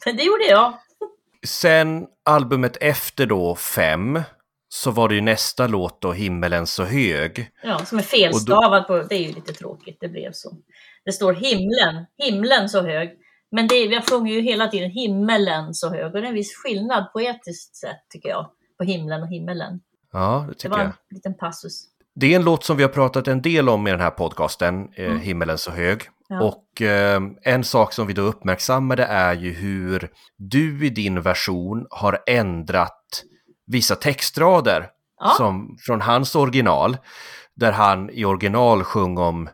[0.06, 0.74] Men det gjorde jag.
[1.48, 4.22] Sen albumet efter då, fem,
[4.70, 7.50] så var det ju nästa låt då, Himmelen så hög.
[7.64, 10.52] Ja, som är felstavad på, det är ju lite tråkigt, det blev så.
[11.06, 13.10] Det står himlen, himlen så hög.
[13.52, 16.56] Men det, jag sjunger ju hela tiden himmelen så hög och det är en viss
[16.56, 18.50] skillnad poetiskt sett tycker jag.
[18.78, 19.80] På himlen och himmelen.
[20.14, 20.88] Ja, det Det tycker var jag.
[20.88, 21.84] en liten passus.
[22.16, 24.90] Det är en låt som vi har pratat en del om i den här podcasten,
[24.96, 26.02] eh, Himmelen så hög.
[26.28, 26.42] Ja.
[26.44, 31.86] Och eh, en sak som vi då uppmärksammade är ju hur du i din version
[31.90, 33.24] har ändrat
[33.68, 35.30] vissa textrader Ja.
[35.38, 36.98] som, från hans original.
[37.56, 39.50] Där han i original sjöng om,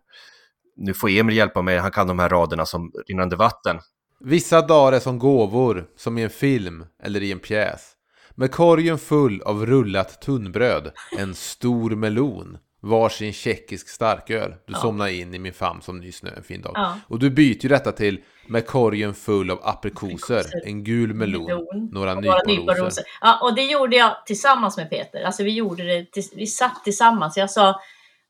[0.78, 3.80] nu får Emil hjälpa mig, han kan de här raderna som rinnande vatten.
[4.20, 7.94] Vissa dagar är som gåvor, som i en film eller i en pjäs.
[8.36, 14.56] Med korgen full av rullat tunnbröd, en stor melon, varsin tjeckisk starköl.
[14.68, 16.72] Du somnar in i min famn som ny snö en fin dag.
[16.76, 17.00] Ja.
[17.08, 21.46] Och du byter ju detta till med korgen full av aprikoser, Aprikoser, en gul melon,
[21.46, 23.04] Melon några nyponrosor.
[23.22, 25.24] Ja, och det gjorde jag tillsammans med Peter.
[25.24, 27.38] Alltså vi gjorde det, vi satt tillsammans.
[27.38, 27.82] Jag sa,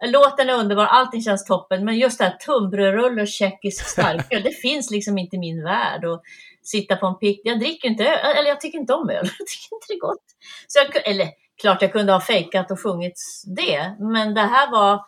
[0.05, 4.51] låten är underbar, allting känns toppen, men just det här tunnbrödsrulle och tjeckisk starköl, det
[4.51, 6.05] finns liksom inte i min värld.
[6.05, 6.21] Och
[6.63, 9.47] sitta på en pick, jag dricker inte öl, eller jag tycker inte om öl, jag
[9.47, 10.23] tycker inte det är gott.
[10.67, 11.27] Så jag, eller
[11.61, 13.19] klart jag kunde ha fejkat och sjungit
[13.57, 15.01] det, men det här var,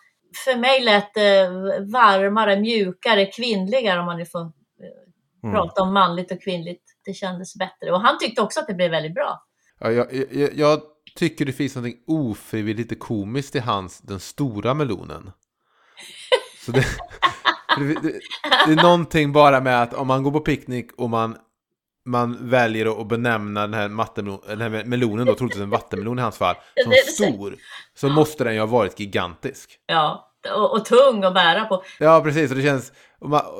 [0.45, 1.49] för mig lät det
[1.93, 4.49] varmare, mjukare, kvinnligare om man nu får eh,
[5.43, 5.55] Mm.
[5.55, 6.83] prata om manligt och kvinnligt.
[7.05, 7.91] Det kändes bättre.
[7.91, 9.43] Och han tyckte också att det blev väldigt bra.
[9.79, 10.81] Ja, jag, jag, jag
[11.19, 15.31] tycker det finns något ofrivilligt lite komiskt i hans Den stora melonen.
[16.65, 16.85] Så det,
[17.77, 18.19] det, det,
[18.67, 21.37] det är någonting bara med att om man går på picknick och man,
[22.05, 26.21] man väljer att- benämna den här, mattemelon, den här melonen, då troligtvis en vattenmelon i
[26.21, 27.55] hans fall, som stor,
[27.95, 29.69] så måste den ju ha varit gigantisk.
[29.85, 31.83] Ja, och, och tung att bära på.
[31.99, 32.51] Ja, precis.
[32.51, 32.91] Och det känns,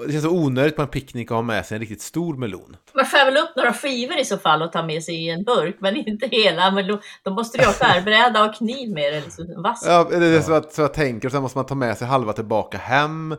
[0.06, 2.76] det känns så onödigt på en picknick att ha med sig en riktigt stor melon.
[2.94, 5.44] Man skär väl upp några skivor i så fall och tar med sig i en
[5.44, 6.72] burk, men inte hela.
[6.72, 9.84] Men då, måste du ha skärbräda och kniv med dig, liksom, vass.
[9.88, 12.08] Ja, det är så, att, så jag tänker, och sen måste man ta med sig
[12.08, 13.32] halva tillbaka hem.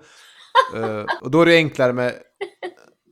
[0.76, 2.14] Eh, och då är det enklare med...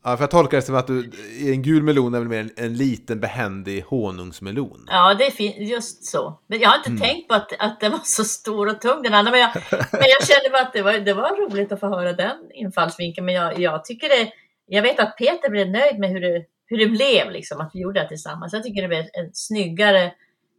[0.05, 1.11] Ja, för jag tolkar det som att du,
[1.53, 4.85] en gul melon är väl mer en, en liten behändig honungsmelon.
[4.87, 5.57] Ja, det är fint.
[5.59, 6.41] Just så.
[6.47, 9.15] Men jag har inte tänkt på att, att det var så stor och tung den
[9.15, 9.31] andra.
[9.31, 12.13] Men jag, men jag kände bara att det var, det var roligt att få höra
[12.13, 13.25] den infallsvinkeln.
[13.25, 14.33] Men jag, jag tycker det...
[14.71, 17.81] Jag vet att Peter blev nöjd med hur det, hur det blev, liksom, att vi
[17.81, 18.53] gjorde det tillsammans.
[18.53, 20.05] Jag tycker det blev en snyggare,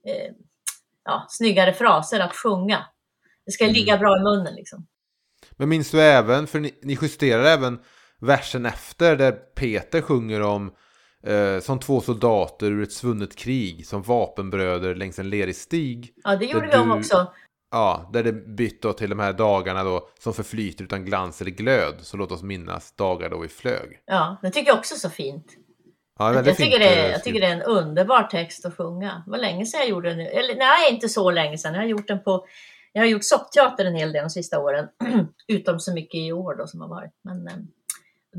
[0.06, 0.32] eh,
[1.06, 2.86] ja, snyggare fraser att sjunga.
[3.46, 4.88] Det ska ligga bra i munnen liksom.
[5.52, 7.80] Men minns du även, för ni, ni justerar även
[8.20, 10.72] versen efter där Peter sjunger om
[11.24, 16.14] eh, som två soldater ur ett svunnet krig, som vapenbröder längs en lerig stig.
[16.24, 17.32] Ja, det gjorde om du- också.
[17.72, 21.52] Ja, där det bytt då till de här dagarna då som förflyter utan glans eller
[21.52, 21.96] glöd.
[22.02, 24.00] Så låt oss minnas dagar då vi flög.
[24.06, 25.46] Ja, det tycker jag också är så fint.
[26.20, 29.24] Ja, Jag, tycker det, eh, jag tycker det är en underbar text att sjunga.
[29.26, 30.26] Det var länge sedan jag gjorde den nu.
[30.26, 31.74] Eller nej, inte så länge sedan.
[31.74, 32.46] Jag har gjort den på...
[32.94, 34.88] Jag har gjort soppteater en hel del de sista åren.
[35.48, 37.12] Utom så mycket i år då som har varit.
[37.24, 37.54] Men eh,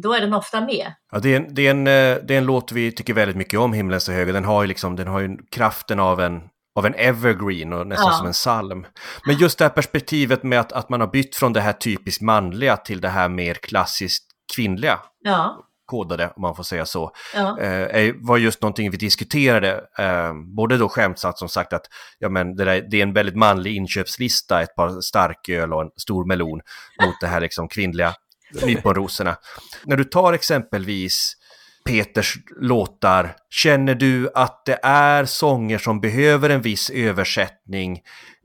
[0.01, 0.93] då är den ofta med.
[1.13, 3.37] Ja, det, är en, det, är en, eh, det är en låt vi tycker väldigt
[3.37, 4.35] mycket om, Himlen så hög.
[4.35, 6.41] Den har ju, liksom, den har ju kraften av en,
[6.79, 8.17] av en evergreen och nästan Ja.
[8.17, 8.87] som en psalm.
[9.27, 12.23] Men just det här perspektivet med att, att man har bytt från det här typiskt
[12.23, 14.25] manliga till det här mer klassiskt
[14.57, 19.85] kvinnliga Ja, kodade, om man får säga så, ja, eh, var just någonting vi diskuterade.
[19.99, 21.83] Eh, både då skämtsamt som sagt att
[22.19, 25.91] ja, men det, där, det är en väldigt manlig inköpslista, ett par starköl och en
[25.97, 26.61] stor melon
[27.05, 28.15] mot det här liksom kvinnliga
[28.63, 29.37] nyponrosorna.
[29.85, 31.37] När du tar exempelvis
[31.85, 38.01] Peters låtar, känner du att det är sånger som behöver en viss översättning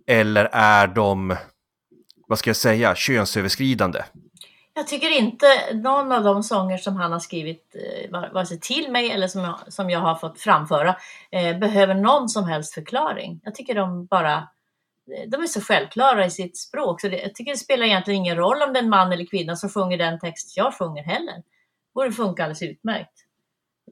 [0.07, 1.35] eller är de,
[2.27, 4.03] vad ska jag säga, könsöverskridande?
[4.77, 8.91] Jag tycker inte någon av de sånger som han har skrivit, eh, vare sig till
[8.91, 10.95] mig eller som jag, som jag har fått framföra,
[11.31, 13.39] eh, behöver någon som helst förklaring.
[13.43, 14.47] Jag tycker de bara,
[15.05, 18.37] de är så självklara i sitt språk så det, jag tycker det spelar egentligen ingen
[18.37, 21.35] roll om det är en man eller kvinna som sjunger den text jag sjunger heller.
[21.35, 23.25] Det borde funka alldeles utmärkt.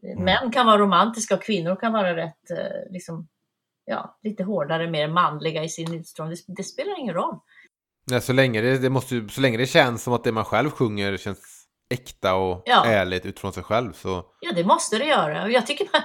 [0.03, 0.23] Mm.
[0.23, 3.27] Män kan vara romantiska och kvinnor kan vara rätt, eh, liksom,
[3.85, 6.37] ja, lite hårdare, mer manliga i sin utstrålning.
[6.47, 7.39] Det, det spelar ingen roll.
[8.05, 10.69] Nej, så, länge det, det måste, så länge det känns som att det man själv
[10.69, 11.39] sjunger känns
[11.93, 12.85] äkta och Ja.
[12.85, 14.23] ärligt utifrån sig själv så...
[14.39, 15.49] Ja, det måste det göra.
[15.49, 16.01] Jag tycker man,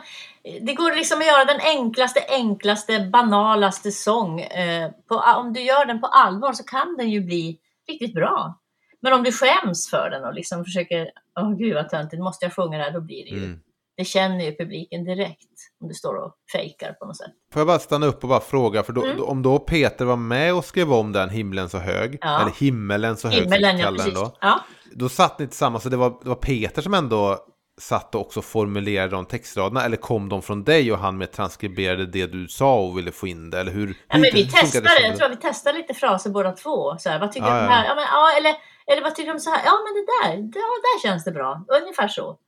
[0.67, 4.41] det går liksom att göra den enklaste, enklaste, banalaste sång.
[4.41, 8.59] Eh, på, om du gör den på allvar så kan den ju bli riktigt bra.
[9.03, 12.53] Men om du skäms för den och liksom försöker, åh gud vad töntigt, måste jag
[12.55, 12.91] sjunga det här?
[12.91, 13.61] Då blir det ju, Mm.
[13.97, 15.49] det känner ju publiken direkt.
[15.81, 17.31] Om du står och fejkar på något sätt.
[17.53, 19.23] Får jag bara stanna upp och bara fråga, för då, Mm.
[19.25, 22.41] om då Peter var med och skrev om den himlen så hög, Ja.
[22.41, 24.15] eller himmelen så hög Himmelen, ja precis.
[24.15, 24.61] då, Ja.
[24.93, 27.39] Då satt ni tillsammans, så det var, det var Peter som ändå
[27.81, 32.07] satt och också formulerade de textraderna, eller kom de från dig och han med transkriberade
[32.07, 33.87] det du sa och ville få in det, eller hur?
[33.87, 36.99] Ja, hur men vi testade, jag tror att vi testade lite fraser båda två.
[36.99, 37.87] Så här, vad tycker du om det här?
[37.87, 38.55] Ja, men, ja, eller,
[38.93, 39.63] eller vad tycker du om så här?
[39.65, 41.65] Ja, men det där, det, ja, där känns det bra.
[41.83, 42.39] Ungefär så.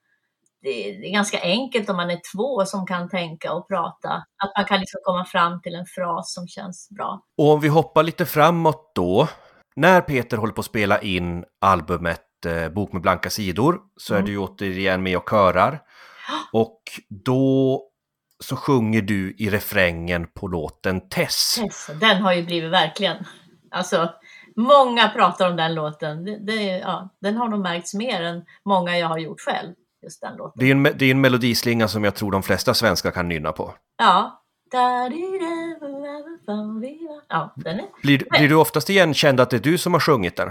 [0.62, 4.08] Det, det är ganska enkelt om man är två som kan tänka och prata.
[4.44, 7.20] Att man kan liksom komma fram till en fras som känns bra.
[7.38, 9.28] Och om vi hoppar lite framåt då.
[9.76, 14.18] När Peter håller på att spela in albumet eh, Bok med blanka sidor så är
[14.18, 14.26] Mm.
[14.26, 15.80] du ju återigen med och körar.
[16.52, 16.80] Och
[17.24, 17.82] då
[18.44, 21.58] så sjunger du i refrängen på låten Tess.
[21.64, 23.16] Yes, den har ju blivit verkligen,
[23.70, 24.10] alltså
[24.56, 26.24] många pratar om den låten.
[26.24, 29.74] Det, det, ja, den har nog märkts mer än många jag har gjort själv.
[30.02, 30.52] Just den låten.
[30.60, 33.52] Det är en, det är en melodislinga som jag tror de flesta svenskar kan nynna
[33.52, 33.74] på.
[33.98, 34.36] Ja.
[37.28, 40.36] Ja, den är Blir, blir du oftast igenkänd att det är du som har sjungit
[40.36, 40.50] den?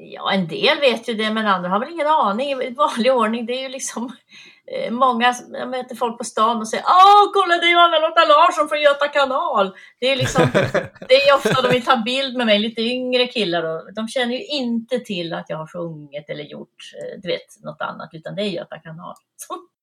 [0.00, 3.46] Ja, en del vet ju det, men andra har väl ingen aning i vanlig ordning.
[3.46, 4.12] Det är ju liksom
[4.72, 8.24] eh, många, jag möter folk på stan och säger Åh, kolla det är ju Anna-Lotta
[8.24, 9.74] Larsson från Göta kanal.
[10.00, 10.50] Det är liksom,
[11.08, 14.34] det är ofta de vill ta bild med mig, lite yngre killar och de känner
[14.34, 18.34] ju inte till att jag har sjungit eller gjort, eh, du vet, något annat, utan
[18.34, 19.14] det är Göta kanal.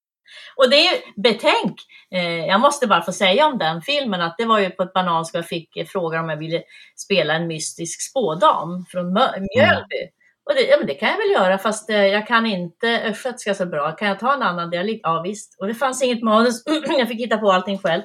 [0.56, 1.80] Och det är ju, betänk,
[2.12, 4.94] eh, jag måste bara få säga om den filmen att det var ju på ett
[4.94, 6.64] bananskal jag fick frågan om jag ville
[6.96, 10.10] spela en mystisk spådam från Mö- Mjölby.
[10.46, 13.54] Och det, ja, men det kan jag väl göra fast eh, jag kan inte östgötska
[13.54, 13.92] så bra.
[13.92, 15.00] Kan jag ta en annan dialekt?
[15.04, 15.56] Ja visst.
[15.60, 16.64] Och det fanns inget manus.
[16.98, 18.04] jag fick hitta på allting själv.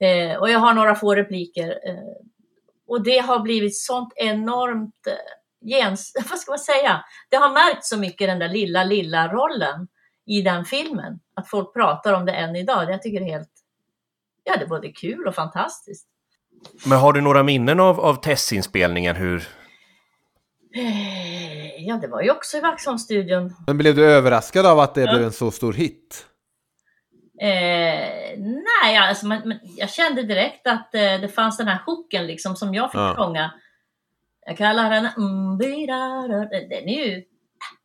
[0.00, 1.68] Eh, och jag har några få repliker.
[1.68, 2.16] Eh,
[2.88, 6.12] och det har blivit sånt enormt eh, gens...
[6.30, 7.04] Vad ska man säga?
[7.28, 9.88] Det har märkt så mycket den där lilla, lilla rollen
[10.28, 11.20] i den filmen.
[11.34, 12.90] Att folk pratar om det än idag.
[12.90, 13.50] Jag tycker det är helt...
[14.44, 16.08] Ja, det är både kul och fantastiskt.
[16.86, 19.16] Men har du några minnen av, av Tess-inspelningen?
[19.16, 19.48] Hur...
[20.74, 23.54] Eh, Ja, det var ju också i Vaxholmsstudion.
[23.66, 25.12] Men blev du överraskad av att det Ja.
[25.12, 26.26] blev en så stor hit?
[27.40, 32.26] Eh, nej, alltså, men, men jag kände direkt att eh, det fanns den här hooken
[32.26, 33.14] liksom som jag fick Ja.
[33.16, 33.50] sjunga.
[34.46, 35.02] Jag kallar den
[36.68, 37.24] den är ju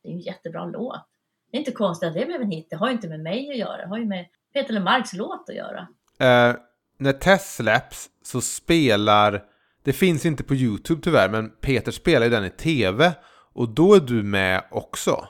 [0.02, 1.06] det är en jättebra låt.
[1.54, 2.66] Det är inte konstigt att det blev en hit.
[2.70, 3.76] Det har ju inte med mig att göra.
[3.76, 5.80] Det har ju med Peter Lemarks låt att göra.
[6.18, 6.56] Eh,
[6.98, 9.42] när Tess släpps så spelar,
[9.84, 13.12] det finns inte på YouTube tyvärr, men Peter spelar ju den i tv.
[13.52, 15.28] Och då är du med också.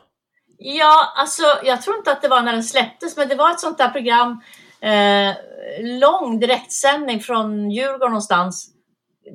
[0.58, 3.60] Ja, alltså jag tror inte att det var när den släpptes, men det var ett
[3.60, 4.40] sånt där program.
[4.80, 5.34] Eh,
[5.80, 8.70] lång direktsändning från Djurgården någonstans.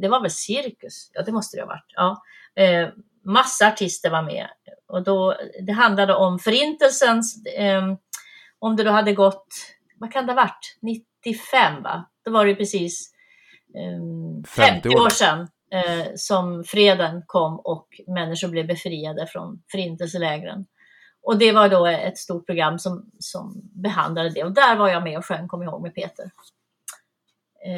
[0.01, 1.11] Det var väl Cirkus?
[1.13, 1.93] Ja, det måste det ha varit.
[1.95, 2.23] Ja.
[2.63, 2.89] Eh,
[3.29, 4.47] massa artister var med.
[4.87, 7.83] Och då, det handlade om förintelsens, eh,
[8.59, 9.47] om det då hade gått,
[9.95, 10.77] vad kan det ha varit?
[10.81, 12.09] 95 va?
[12.25, 13.13] Då var det precis
[13.75, 20.65] eh, 50 år sedan eh, som freden kom och människor blev befriade från förintelselägren.
[21.21, 24.43] Och det var då ett stort program som, som behandlade det.
[24.43, 26.31] Och där var jag med och sjöng, kommer jag ihåg, med Peter.
[27.65, 27.71] Eh,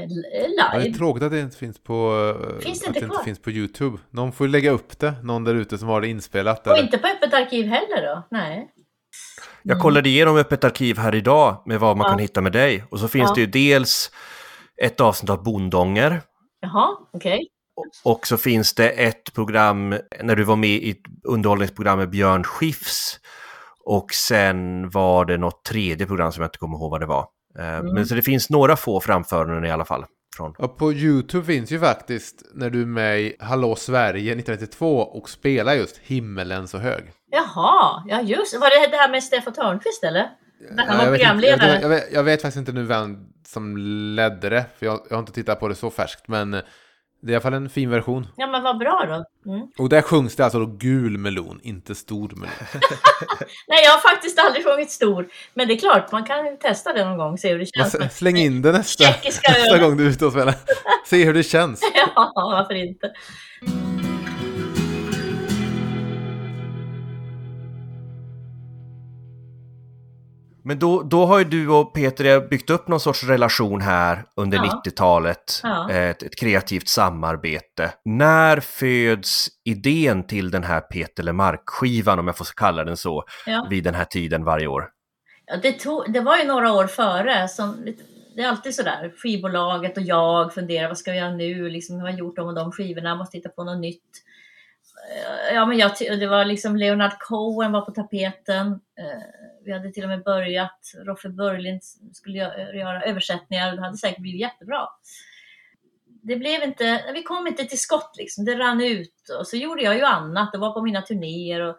[0.57, 0.97] Ja, det är live.
[0.97, 2.15] tråkigt att det inte finns på,
[2.55, 3.97] eh, Finns det att inte det inte finns på YouTube.
[4.09, 6.67] Någon får ju lägga upp det, någon där ute som har det inspelat.
[6.67, 6.83] Och Eller?
[6.83, 8.27] inte på öppet arkiv heller då?
[8.31, 8.67] Nej.
[9.63, 12.09] Jag kollade igenom Öppet arkiv här idag med vad man Ja.
[12.09, 12.83] kan hitta med dig.
[12.91, 13.33] Och så finns Ja.
[13.35, 14.11] det ju dels
[14.81, 16.21] ett avsnitt av Bondånger.
[16.59, 17.47] Jaha, okej.
[18.03, 22.43] Och så finns det ett program när du var med i ett underhållningsprogram med Björn
[22.43, 23.19] Skifs.
[23.85, 27.27] Och sen var det något tredje program som jag inte kommer ihåg vad det var.
[27.59, 27.93] Eh, Mm.
[27.93, 30.05] Men så det finns några få framföranden i alla fall.
[30.37, 30.55] Från.
[30.57, 35.29] Ja, på YouTube finns ju faktiskt när du är med i Hallå Sverige 1992 och
[35.29, 37.03] spelar just Himmelen så hög.
[37.31, 40.29] Jaha, ja just Var det det här med Steffo Törnqvist eller?
[40.71, 41.81] När han Ja, var jag, vet inte, jag, programledare?
[41.81, 43.77] jag, vet, jag vet faktiskt inte nu vem som
[44.15, 46.61] ledde det, för jag, jag har inte tittat på det så färskt, men
[47.23, 48.27] Det är i alla fall en fin version.
[48.35, 49.05] Ja, men vad bra
[49.43, 49.51] då.
[49.51, 49.67] Mm.
[49.77, 52.53] Och där sjungs det alltså då gul melon, inte stor melon.
[53.67, 55.27] Nej, jag har faktiskt aldrig sjungit stor.
[55.53, 57.95] Men det är klart, man kan testa det någon gång, se hur det känns.
[57.95, 60.55] s- Släng in det nästa, nästa gång du är ute och spelar.
[61.05, 61.81] Se hur det känns.
[62.15, 63.11] Ja, varför inte?
[70.71, 74.57] Men då, då har ju du och Peter byggt upp någon sorts relation här under
[74.57, 74.81] Ja.
[74.85, 75.59] 90-talet.
[75.63, 75.91] Ja.
[75.91, 77.93] Ett, ett kreativt samarbete.
[78.05, 83.67] När föds idén till den här Peter Lemark-skivan, om jag får kalla den så, Ja.
[83.69, 84.87] vid den här tiden varje år?
[85.45, 87.47] Ja, det, tog, det var ju några år före.
[87.47, 87.85] Som,
[88.35, 89.13] det är alltid sådär.
[89.17, 91.69] Skivbolaget och jag funderar, vad ska vi göra nu?
[91.69, 94.03] Liksom, jag har gjort de och de skivorna, måste hitta på något nytt.
[95.53, 98.67] Ja, men jag, det var liksom Leonard Cohen var på tapeten.
[98.71, 99.21] Eh,
[99.65, 101.81] Vi hade till och med börjat, Roffe Börlind
[102.13, 102.37] skulle
[102.73, 103.75] göra översättningar.
[103.75, 104.87] Det hade säkert blivit jättebra.
[106.23, 108.45] Det blev inte, vi kom inte till skott liksom.
[108.45, 111.61] Det rann ut och så gjorde jag ju annat och var på mina turnéer.
[111.61, 111.77] Och,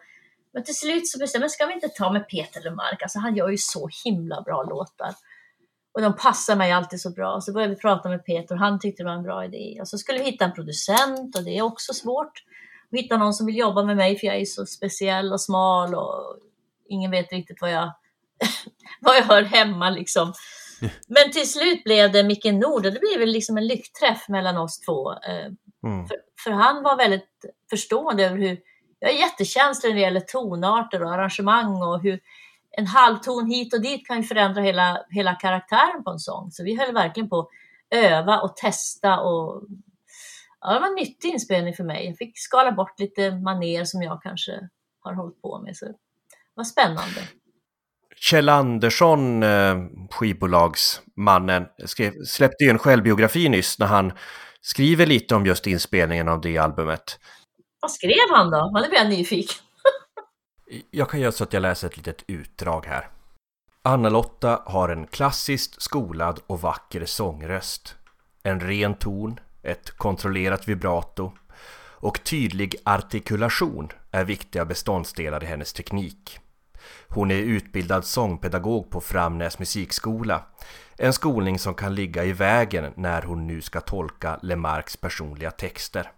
[0.53, 3.03] men till slut så bestämde jag, ska vi inte ta med Peter Lemark?
[3.03, 5.15] Alltså han gör ju så himla bra låtar.
[5.95, 7.41] Och de passar mig alltid så bra.
[7.41, 9.79] Så började vi prata med Peter och han tyckte det var en bra idé.
[9.81, 12.45] Och så skulle vi hitta en producent och det är också svårt.
[12.93, 16.37] Hitta någon som vill jobba med mig för jag är så speciell och smal och
[16.89, 17.93] ingen vet riktigt vad jag,
[19.01, 20.33] vad jag hör hemma liksom.
[21.07, 24.57] Men till slut blev det Micke Nord och det blev väl liksom en lyckträff mellan
[24.57, 25.13] oss två.
[25.13, 25.53] Eh,
[25.85, 26.07] Mm.
[26.07, 27.29] för, för han var väldigt
[27.71, 28.59] förstående över hur,
[28.99, 32.21] jag är jättekänslig när det gäller tonarter och arrangemang och hur
[32.71, 36.51] en halvton hit och dit kan ju förändra hela, hela karaktären på en sång.
[36.51, 37.49] Så vi höll verkligen på att
[37.91, 39.63] öva och testa och
[40.63, 42.07] ja, det var en nyttig inspelning för mig.
[42.07, 44.53] Jag fick skala bort lite maner som jag kanske
[45.01, 45.77] har hållit på med.
[45.77, 45.95] Så det
[46.55, 47.21] var spännande.
[48.17, 49.77] Kjell Andersson, eh,
[50.11, 54.13] skivbolagsmannen, skrev, släppte ju en självbiografi nyss när han
[54.61, 57.19] skriver lite om just inspelningen av det albumet.
[57.81, 58.71] Vad skrev han då?
[58.73, 59.57] Man blir jag nyfiken.
[60.91, 63.09] Jag kan göra så att jag läser ett litet utdrag här.
[63.83, 67.95] Anna-Lotta har en klassiskt skolad och vacker sångröst.
[68.43, 71.33] En ren ton, ett kontrollerat vibrato
[72.03, 76.39] och tydlig artikulation är viktiga beståndsdelar i hennes teknik.
[77.09, 80.43] Hon är utbildad sångpedagog på Framnäs musikskola.
[80.99, 86.11] En skolning som kan ligga i vägen när hon nu ska tolka Lemarks personliga texter.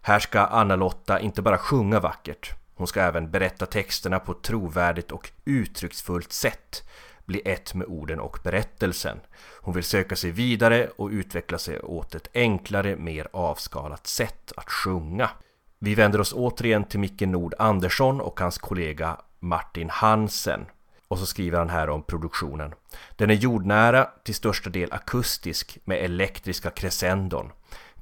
[0.00, 5.12] Här ska Anna-Lotta inte bara sjunga vackert, hon ska även berätta texterna på ett trovärdigt
[5.12, 6.88] och uttrycksfullt sätt,
[7.26, 9.20] bli ett med orden och berättelsen.
[9.60, 14.70] Hon vill söka sig vidare och utveckla sig åt ett enklare, mer avskalat sätt att
[14.70, 15.30] sjunga.
[15.78, 20.66] Vi vänder oss återigen till Micke Nord Andersson och hans kollega Martin Hansen.
[21.08, 22.74] Och så skriver han här om produktionen.
[23.16, 27.52] Den är jordnära, till största del akustisk med elektriska crescendon.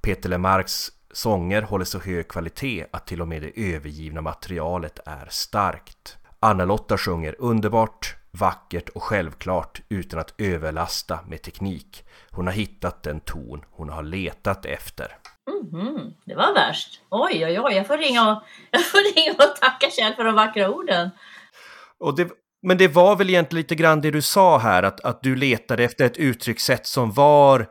[0.00, 5.26] Peter Lemarks sånger håller så hög kvalitet att till och med det övergivna materialet är
[5.30, 6.16] starkt.
[6.40, 12.04] Anna-Lotta sjunger underbart, vackert och självklart utan att överlasta med teknik.
[12.30, 15.16] Hon har hittat den ton hon har letat efter.
[15.72, 17.00] Mhm, det var värst.
[17.10, 17.72] Oj, oj, oj.
[17.74, 21.10] Jag får ringa och, jag får ringa och tacka Kjell för de vackra orden.
[22.00, 22.28] Och det,
[22.62, 25.84] men det var väl egentligen lite grann det du sa här, att, att du letade
[25.84, 27.66] efter ett uttryckssätt som var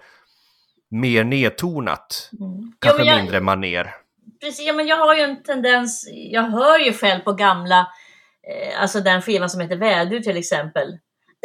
[0.91, 2.29] mer nedtonat.
[2.39, 2.71] Mm.
[2.79, 3.95] Kanske Jo, men jag- mindre maner.
[4.41, 7.87] Precis, ja, men jag har ju en tendens, jag hör ju själv på gamla,
[8.47, 10.97] Eh, alltså den skivan som heter Vädur till exempel.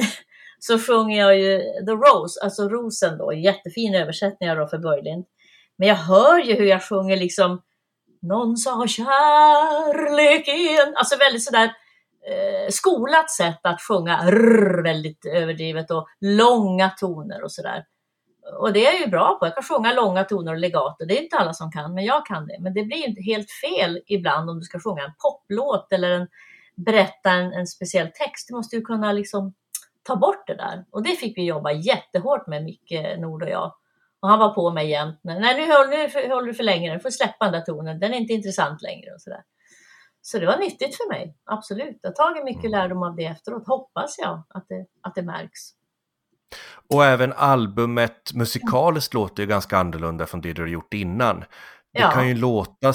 [0.59, 5.25] så sjunger jag ju The Rose, alltså rosen då, jättefin översättning av Roffe Börjlind.
[5.79, 7.63] Men jag hör ju hur jag sjunger liksom
[8.23, 11.73] Någon sa kärleken, alltså väldigt sådär
[12.31, 17.85] eh, skolat sätt att sjunga, rrr, väldigt överdrivet och långa toner och sådär.
[18.61, 19.47] Och det är jag ju bra på.
[19.47, 21.05] Jag kan sjunga långa toner och legato.
[21.05, 22.57] Det är inte alla som kan, men jag kan det.
[22.61, 26.29] Men det blir helt fel ibland om du ska sjunga en poplåt eller en,
[26.87, 28.49] berätta en, en speciell text.
[28.49, 29.55] Du måste ju kunna liksom
[30.03, 30.85] ta bort det där.
[30.91, 33.75] Och det fick vi jobba jättehårt med, Micke Nord och jag.
[34.21, 35.21] Och han var på mig jämt.
[35.23, 36.95] Nej, nu, håller, nu håller du för länge.
[36.95, 38.01] Du får släppa den där tonen.
[38.01, 39.15] Den är inte intressant längre.
[39.15, 39.43] Och sådär.
[40.21, 41.37] Så det var nyttigt för mig.
[41.45, 41.99] Absolut.
[42.03, 43.67] Jag har tagit mycket lärdom av det efteråt.
[43.67, 45.61] Hoppas jag att det, att det märks.
[46.91, 51.45] Och även albumet musikaliskt låter ju ganska annorlunda från det du har gjort innan.
[51.93, 52.11] Det Ja.
[52.11, 52.93] kan ju låta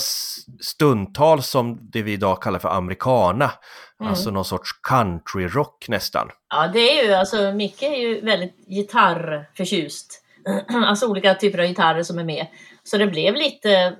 [0.62, 3.52] stundtals som det vi idag kallar för americana.
[4.00, 4.10] Mm.
[4.10, 6.30] Alltså någon sorts countryrock nästan.
[6.50, 10.20] Ja, det är ju, alltså Micke är ju väldigt gitarrförtjust.
[10.74, 12.48] Alltså olika typer av gitarrer som är med.
[12.84, 13.94] Så det blev lite eh,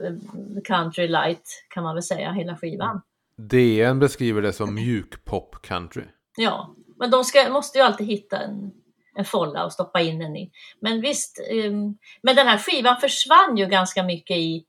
[0.64, 3.02] country light kan man väl säga, hela skivan.
[3.38, 6.04] DN beskriver det som mjukpop country.
[6.38, 8.72] Ja, men de ska, måste ju alltid hitta en,
[9.16, 10.52] en folla och stoppa in den i.
[10.80, 14.64] Men visst, um, men den här skivan försvann ju ganska mycket i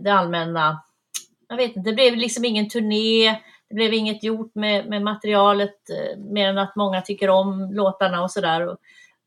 [0.00, 0.82] det allmänna.
[1.48, 3.30] Jag vet inte, det blev liksom ingen turné.
[3.68, 8.22] Det blev inget gjort med, med materialet eh, mer än att många tycker om låtarna
[8.22, 8.66] och sådär.
[8.66, 8.76] Och,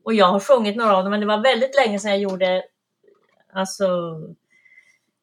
[0.04, 2.64] och jag har sjungit några av dem, men det var väldigt länge sedan jag gjorde,
[3.54, 3.88] alltså,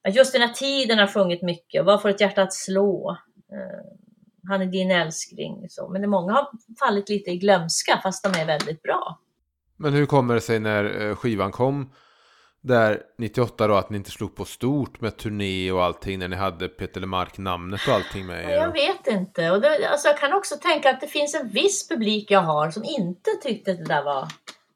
[0.09, 1.85] just den här tiden har jag sjungit mycket.
[1.85, 3.11] Vad får ett hjärta att slå?
[3.53, 3.87] Eh,
[4.49, 5.67] Han är din älskling.
[5.69, 5.89] Så.
[5.89, 6.49] Men det många har
[6.79, 9.19] fallit lite i glömska, fast de är väldigt bra.
[9.77, 11.93] Men hur kommer det sig när eh, skivan kom
[12.63, 16.37] där 98 då att ni inte slog på stort med turné och allting när ni
[16.37, 18.51] hade Peter Lemark namnet och allting med er?
[18.51, 19.51] Jag vet inte.
[19.51, 22.71] Och det, alltså jag kan också tänka att det finns en viss publik jag har
[22.71, 24.29] som inte tyckte att det där var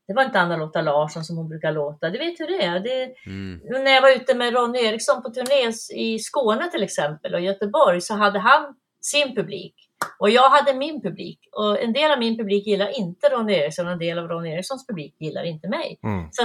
[0.06, 2.10] det var inte Anna-Lotta Larsson som hon brukar låta.
[2.10, 2.80] Du vet hur det är.
[2.80, 3.60] Det, mm.
[3.84, 8.00] När jag var ute med Ronny Eriksson på turné i Skåne till exempel och Göteborg
[8.00, 9.74] så hade han sin publik
[10.18, 11.38] och jag hade min publik.
[11.52, 14.50] Och en del av min publik gillar inte Ronny Eriksson och en del av Ronny
[14.50, 15.98] Erikssons publik gillar inte mig.
[16.02, 16.28] Mm.
[16.30, 16.42] Så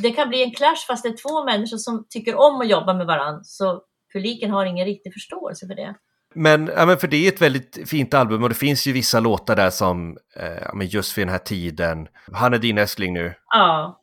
[0.00, 2.94] det kan bli en clash fast det är två människor som tycker om att jobba
[2.94, 3.40] med varandra.
[3.44, 3.82] Så
[4.12, 5.94] publiken har ingen riktig förståelse för det.
[6.34, 9.20] Men, ja, men för det är ett väldigt fint album och det finns ju vissa
[9.20, 13.34] låtar där som, eh, just för den här tiden, han är din älskling nu.
[13.48, 14.02] Ja,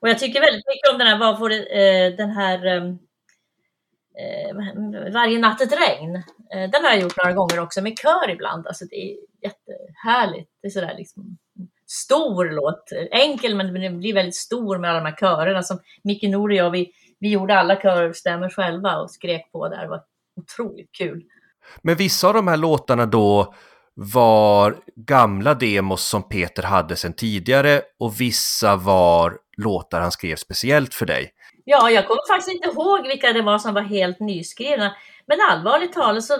[0.00, 2.98] och jag tycker väldigt mycket om den här, vad får eh, den här ehm,
[4.18, 6.16] eh, Varje natt ett regn.
[6.54, 10.50] Eh, den har jag gjort några gånger också med kör ibland, alltså det är jättehärligt.
[10.62, 11.38] Det är sådär liksom
[11.90, 16.22] stor låt, enkel men den blir väldigt stor med alla de här körerna som Micke
[16.22, 20.02] Nord och jag, vi, vi gjorde alla körstämmor själva och skrek på där, det var
[20.36, 21.22] otroligt kul.
[21.82, 23.54] Men vissa av de här låtarna då
[23.94, 30.94] var gamla demos som Peter hade sedan tidigare och vissa var låtar han skrev speciellt
[30.94, 31.32] för dig.
[31.64, 34.92] Ja, jag kommer faktiskt inte ihåg vilka det var som var helt nyskrivna.
[35.26, 36.34] Men allvarligt talat så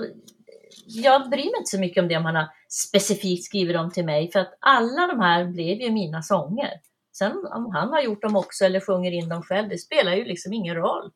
[0.87, 4.05] jag bryr mig inte så mycket om det om han har specifikt skrivit dem till
[4.05, 6.70] mig för att alla de här blev ju mina sånger.
[7.12, 10.24] Sen om han har gjort dem också eller sjunger in dem själv, det spelar ju
[10.24, 11.11] liksom ingen roll.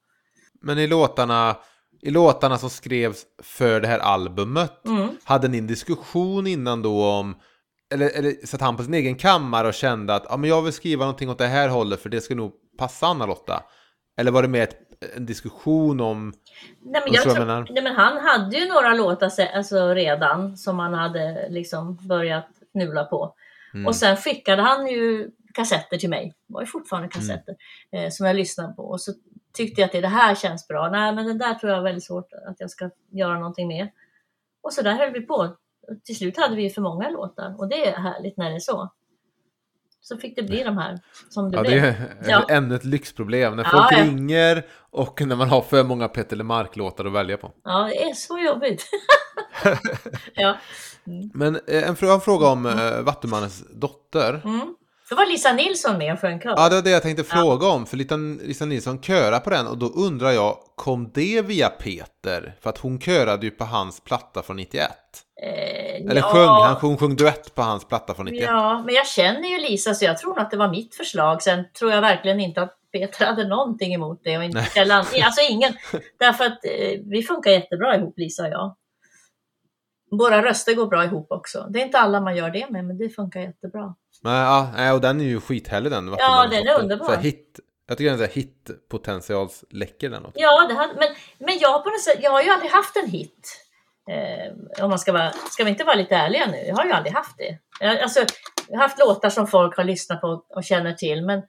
[0.60, 1.56] Men i låtarna
[2.02, 5.08] i låtarna som skrevs för det här albumet, mm.
[5.24, 7.36] hade ni en diskussion innan då om
[7.94, 10.72] eller, eller satt han på sin egen kammare och kände att ja, men jag vill
[10.72, 13.62] skriva någonting åt det här hållet för det ska nog passa Anna-Lotta?
[14.16, 14.83] Eller var det mer ett,
[15.16, 16.32] en diskussion om...
[16.82, 20.94] Nej men, jag tror, nej men han hade ju några låtar alltså, redan som han
[20.94, 23.34] hade liksom börjat knula på.
[23.74, 23.86] Mm.
[23.86, 27.56] Och sen skickade han ju kassetter till mig, det var ju fortfarande kassetter,
[27.92, 28.04] mm.
[28.04, 28.82] eh, som jag lyssnade på.
[28.82, 29.12] Och så
[29.52, 30.90] tyckte jag att det, det här känns bra.
[30.90, 33.88] Nej, men det där tror jag är väldigt svårt att jag ska göra någonting med.
[34.62, 35.56] Och så där höll vi på.
[36.04, 38.92] Till slut hade vi för många låtar och det är härligt när det är så.
[40.08, 41.82] Så fick det bli de här som det ja, blev.
[41.82, 42.46] Det är ja.
[42.48, 43.56] ännu ett lyxproblem.
[43.56, 44.04] När folk ja, ja.
[44.04, 47.52] ringer och när man har för många Peter LeMarc-låtar att välja på.
[47.64, 48.86] Ja, det är så jobbigt.
[50.34, 50.56] ja.
[51.06, 51.30] Mm.
[51.34, 54.40] Men eh, en, en fråga om äh, Vattumannens dotter.
[54.44, 54.74] Mm.
[55.10, 56.54] Då var Lisa Nilsson med och sjöng kör.
[56.56, 57.86] Ja, det var det jag tänkte fråga om.
[57.86, 62.56] För Lisa, Lisa Nilsson körar på den och då undrar jag, kom det via Peter?
[62.60, 64.90] För att hon körade ju på hans platta från 91.
[65.44, 66.22] Eh, Eller ja.
[66.22, 68.44] sjöng, han sjöng, sjöng duett på hans platta från 91.
[68.50, 71.42] Ja, men jag känner ju Lisa så jag tror att det var mitt förslag.
[71.42, 74.38] Sen tror jag verkligen inte att Peter hade någonting emot det.
[74.38, 75.72] Och inte Källan, alltså ingen.
[76.18, 78.76] Därför att eh, vi funkar jättebra ihop Lisa och jag.
[80.10, 81.66] Våra röster går bra ihop också.
[81.70, 83.94] Det är inte alla man gör det med, men det funkar jättebra.
[84.22, 86.14] Ja, och den är ju skithärlig den.
[86.18, 87.06] Ja, den är underbar.
[87.06, 90.40] Så hit, jag tycker den är hitpotentialsläcker den också.
[90.40, 93.10] Ja, det hade, men, men jag, på något sätt, jag har ju aldrig haft en
[93.10, 93.63] hit.
[94.10, 96.56] Eh, om man ska vara, ska vi inte vara lite ärliga nu?
[96.66, 97.58] Jag har ju aldrig haft det.
[97.80, 98.20] Jag, alltså,
[98.68, 101.42] jag har haft låtar som folk har lyssnat på och känner till men,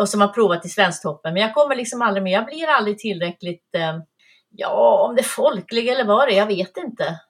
[0.00, 1.34] och som har provat i Svensktoppen.
[1.34, 2.32] Men jag kommer liksom aldrig med.
[2.32, 3.98] Jag blir aldrig tillräckligt, eh,
[4.50, 7.20] ja om det är folklig eller vad det är, jag vet inte.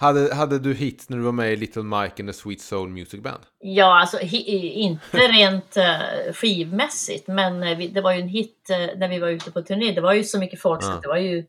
[0.00, 2.88] Hade, hade du hits när du var med i Little Mike and the Sweet Soul
[2.88, 3.40] Music Band?
[3.58, 8.98] Ja, alltså inte rent uh, skivmässigt, men uh, vi, det var ju en hit uh,
[8.98, 9.92] när vi var ute på turné.
[9.92, 11.44] Det var ju så mycket folk, så det var ju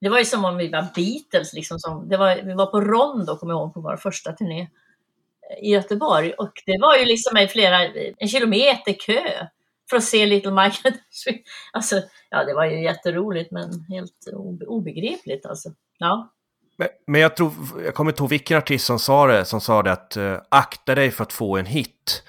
[0.00, 1.52] det var ju som om vi var Beatles.
[1.52, 4.60] Liksom, som, det var, vi var på Rondo, kommer jag ihåg, på vår första turné
[4.60, 6.32] eh, i Göteborg.
[6.32, 9.46] Och det var ju liksom en, flera, eh, en kilometer kö
[9.90, 10.78] för att se Little Mike.
[11.72, 14.28] alltså, ja, det var ju jätteroligt, men helt
[14.66, 15.68] obegripligt alltså.
[15.98, 16.30] Ja.
[16.76, 17.52] Men, men jag tror,
[17.84, 20.94] jag kommer inte ihåg vilken artist som sa det, som sa det att uh, akta
[20.94, 22.22] dig för att få en hit.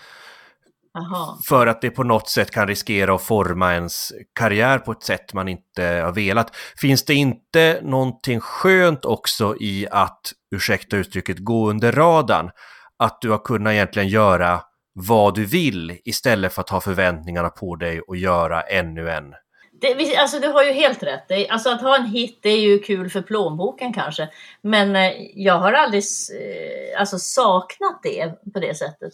[0.95, 1.39] Aha.
[1.47, 5.33] För att det på något sätt kan riskera att forma ens karriär på ett sätt
[5.33, 6.55] man inte har velat.
[6.77, 10.21] Finns det inte någonting skönt också i att,
[10.55, 12.51] ursäkta uttrycket, gå under radarn?
[12.99, 14.61] Att du har kunnat egentligen göra
[14.93, 19.33] vad du vill istället för att ha förväntningarna på dig och göra ännu en
[19.81, 21.25] det, alltså du har ju helt rätt.
[21.27, 24.29] Det, alltså att ha en hit det är ju kul för plånboken kanske.
[24.61, 26.03] Men eh, jag har aldrig
[26.41, 29.13] eh, alltså, saknat det på det sättet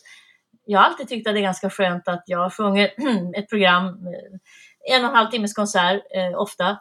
[0.65, 2.91] jag har alltid tyckt att det är ganska skönt att jag sjunger
[3.35, 6.77] ett program, eh, en och en halv timmes konsert eh, ofta,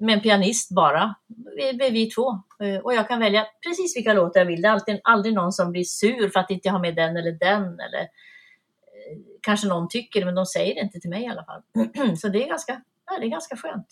[0.00, 1.14] med en pianist bara.
[1.56, 2.30] Vi, vi, vi två.
[2.62, 4.62] Eh, och jag kan välja precis vilka låtar jag vill.
[4.62, 7.16] Det är alltid, aldrig någon som blir sur för att inte jag har med den
[7.16, 7.62] eller den.
[7.62, 11.44] Eller, eh, kanske någon tycker det, men de säger det inte till mig i alla
[11.44, 11.62] fall.
[12.16, 13.86] Så det är ganska, ja, det är ganska skönt.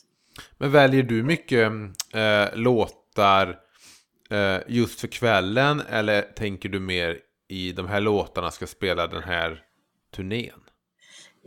[0.59, 1.72] Men väljer du mycket
[2.14, 3.59] eh, låtar
[4.31, 7.18] eh, just för kvällen eller tänker du mer
[7.49, 9.63] i de här låtarna ska spela den här
[10.17, 10.61] turnén?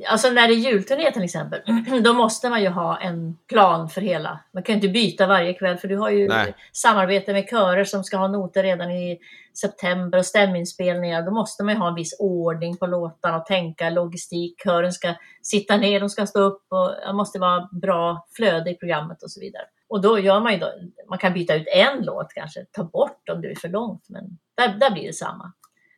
[0.08, 1.62] Alltså när det är julturné till exempel,
[2.04, 4.39] då måste man ju ha en plan för hela.
[4.54, 6.56] Man kan ju inte byta varje kväll för du har ju Nej.
[6.74, 9.20] samarbete med körer som ska ha noter redan i
[9.62, 11.22] september och stäminspelningar.
[11.22, 14.64] Då måste man ju ha en viss ordning på låtarna och tänka logistik.
[14.64, 18.76] Kören ska sitta ner, de ska stå upp och det måste vara bra flöde i
[18.76, 19.64] programmet och så vidare.
[19.89, 20.72] Och då gör man ju då,
[21.10, 24.24] man kan byta ut en låt kanske, ta bort om det är för långt, men
[24.58, 25.54] där, där blir det samma.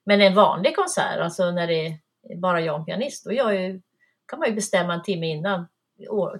[0.05, 1.85] Men en vanlig konsert, alltså när det
[2.29, 3.81] är bara jag och en pianist, då ju,
[4.27, 5.67] kan man ju bestämma en timme innan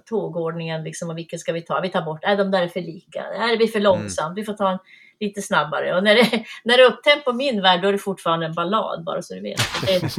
[0.04, 1.80] tågordningen liksom, och vilken ska vi ta?
[1.80, 4.44] Vi tar bort, nej de där är för lika, det här blir för långsamt, vi
[4.44, 4.78] får ta en
[5.20, 5.96] lite snabbare.
[5.96, 8.54] Och när det, när det är upptempo på min värld, då är det fortfarande en
[8.54, 9.60] ballad, bara så du vet.
[9.86, 10.02] Det,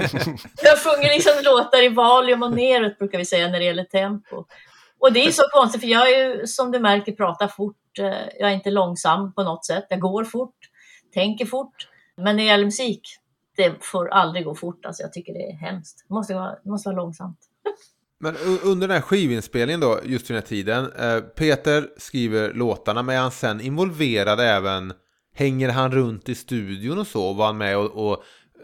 [0.63, 4.45] jag sjunger liksom låtar i valium och neråt brukar vi säga när det gäller tempo.
[4.99, 7.99] Och det är så konstigt, för jag är ju som du märker pratar fort.
[7.99, 8.05] Eh,
[8.39, 9.85] Jag är inte långsam på något sätt.
[9.89, 10.55] Jag går fort,
[11.13, 11.87] tänker fort.
[12.17, 13.01] Men när det gäller musik,
[13.55, 14.85] det får aldrig gå fort.
[14.85, 16.05] Alltså jag tycker det är hemskt.
[16.07, 17.39] Det måste vara, det måste vara långsamt.
[18.19, 23.03] Men under den här skivinspelningen då, just vid den här tiden, eh, Peter skriver låtarna,
[23.03, 24.93] men är han sen involverad även,
[25.35, 28.23] hänger han runt i studion och så, var han med och, och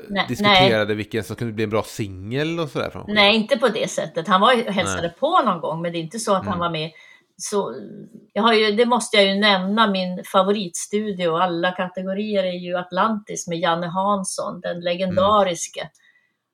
[0.09, 3.03] Nej, diskuterade vilken som kunde bli en bra singel och sådär?
[3.07, 4.27] Nej, inte på det sättet.
[4.27, 5.15] Han var hälsade Nej.
[5.19, 6.59] på någon gång, men det är inte så att han Mm.
[6.59, 6.91] var med.
[7.43, 7.75] Så,
[8.33, 13.47] jag har ju, det måste jag ju nämna, min favoritstudio, alla kategorier är ju Atlantis
[13.47, 15.89] med Janne Hansson, den legendariske.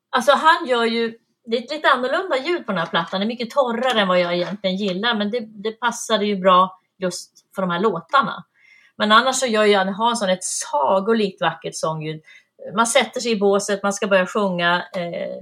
[0.10, 3.26] Alltså han gör ju, det är ett lite annorlunda ljud på den här plattan, det
[3.26, 7.32] är mycket torrare än vad jag egentligen gillar, men det, det passade ju bra just
[7.56, 8.46] för de här låtarna.
[8.98, 12.22] Men annars så gör Janne Hansson ett sagolikt vackert sångljud.
[12.76, 15.42] Man sätter sig i båset, man ska börja sjunga, eh,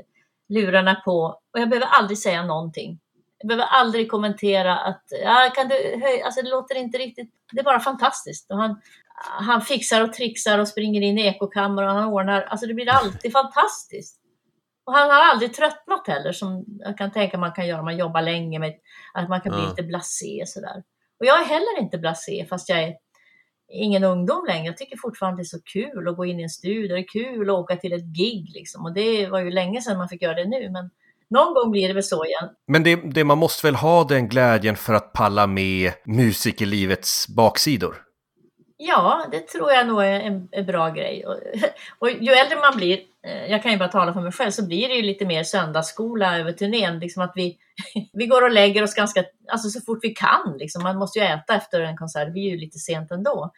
[0.49, 2.99] lurarna på och jag behöver aldrig säga någonting.
[3.45, 7.59] Jag behöver aldrig kommentera att ja, kan du höja, alltså det låter inte riktigt, det
[7.59, 8.51] är bara fantastiskt.
[8.51, 8.81] Och han,
[9.39, 12.89] han fixar och trixar och springer in i ekokammaren och han ordnar, alltså det blir
[12.89, 14.19] alltid fantastiskt.
[14.85, 17.97] Och han har aldrig tröttnat heller som jag kan tänka man kan göra om man
[17.97, 18.73] jobbar länge med
[19.13, 19.69] att man kan bli Ja.
[19.69, 20.83] lite blasé sådär.
[21.19, 22.95] Och jag är heller inte blasé fast jag är
[23.69, 24.65] ingen ungdom längre.
[24.65, 26.95] Jag tycker fortfarande det är så kul att gå in i en studio.
[26.95, 28.85] Det är kul att åka till ett gig liksom.
[28.85, 30.69] Och det var ju länge sedan man fick göra det nu.
[30.69, 30.89] Men
[31.29, 32.49] någon gång blir det väl så igen.
[32.67, 38.05] Men det, det man måste väl ha den glädjen för att palla med musikerlivets baksidor?
[38.77, 41.25] Ja, det tror jag nog är en, en bra grej.
[41.25, 41.39] Och,
[41.99, 44.65] och ju äldre man blir, eh, jag kan ju bara tala för mig själv, så
[44.65, 46.99] blir det ju lite mer söndagsskola över turnén.
[46.99, 47.57] Liksom att vi,
[48.13, 50.57] vi går och lägger oss ganska, alltså så fort vi kan.
[50.59, 50.83] Liksom.
[50.83, 53.51] Man måste ju äta efter en konsert, det blir ju lite sent ändå.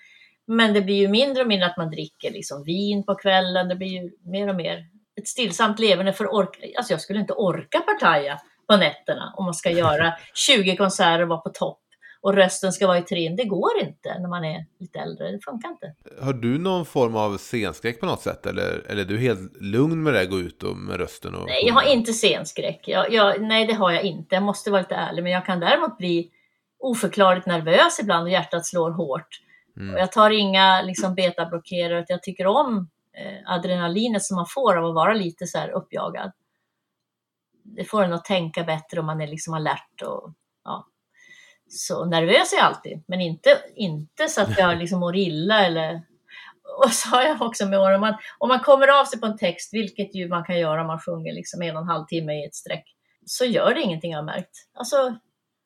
[0.47, 3.68] Men det blir ju mindre och mindre att man dricker liksom vin på kvällen.
[3.68, 4.86] Det blir ju mer och mer
[5.18, 6.74] ett stillsamt leverne för ork.
[6.78, 11.28] Alltså jag skulle inte orka partaja på nätterna om man ska göra 20 konserter och
[11.28, 11.80] vara på topp
[12.22, 13.36] och rösten ska vara i trim.
[13.36, 15.32] Det går inte när man är lite äldre.
[15.32, 15.93] Det funkar inte.
[16.22, 18.45] Har du någon form av scenskräck på något sätt?
[18.45, 21.36] Eller, eller är du helt lugn med det, gå ut och med rösten?
[21.36, 22.88] Och, Nej, jag har inte scenskräck.
[22.88, 24.36] Jag, jag, nej, det har jag inte.
[24.36, 25.24] Jag måste vara lite ärlig.
[25.24, 26.32] Men jag kan däremot bli
[26.80, 29.41] oförklarligt nervös ibland och hjärtat slår hårt.
[29.78, 29.93] Mm.
[29.93, 32.05] Och jag tar inga liksom, betablockerare.
[32.07, 32.89] Jag tycker om
[33.45, 36.32] adrenalinet som man får av att vara lite så här uppjagad.
[37.63, 40.88] Det får en att tänka bättre om man är liksom alert och ja.
[41.70, 46.01] Så nervös är jag alltid, men inte, inte så att jag liksom mår illa eller
[46.84, 49.26] och så har jag också med åren, om man, om man kommer av sig på
[49.26, 52.05] en text, vilket ju man kan göra om man sjunger liksom en och en halv
[52.05, 52.86] timme i ett streck,
[53.26, 54.51] så gör det ingenting jag har märkt.
[54.74, 55.15] Alltså,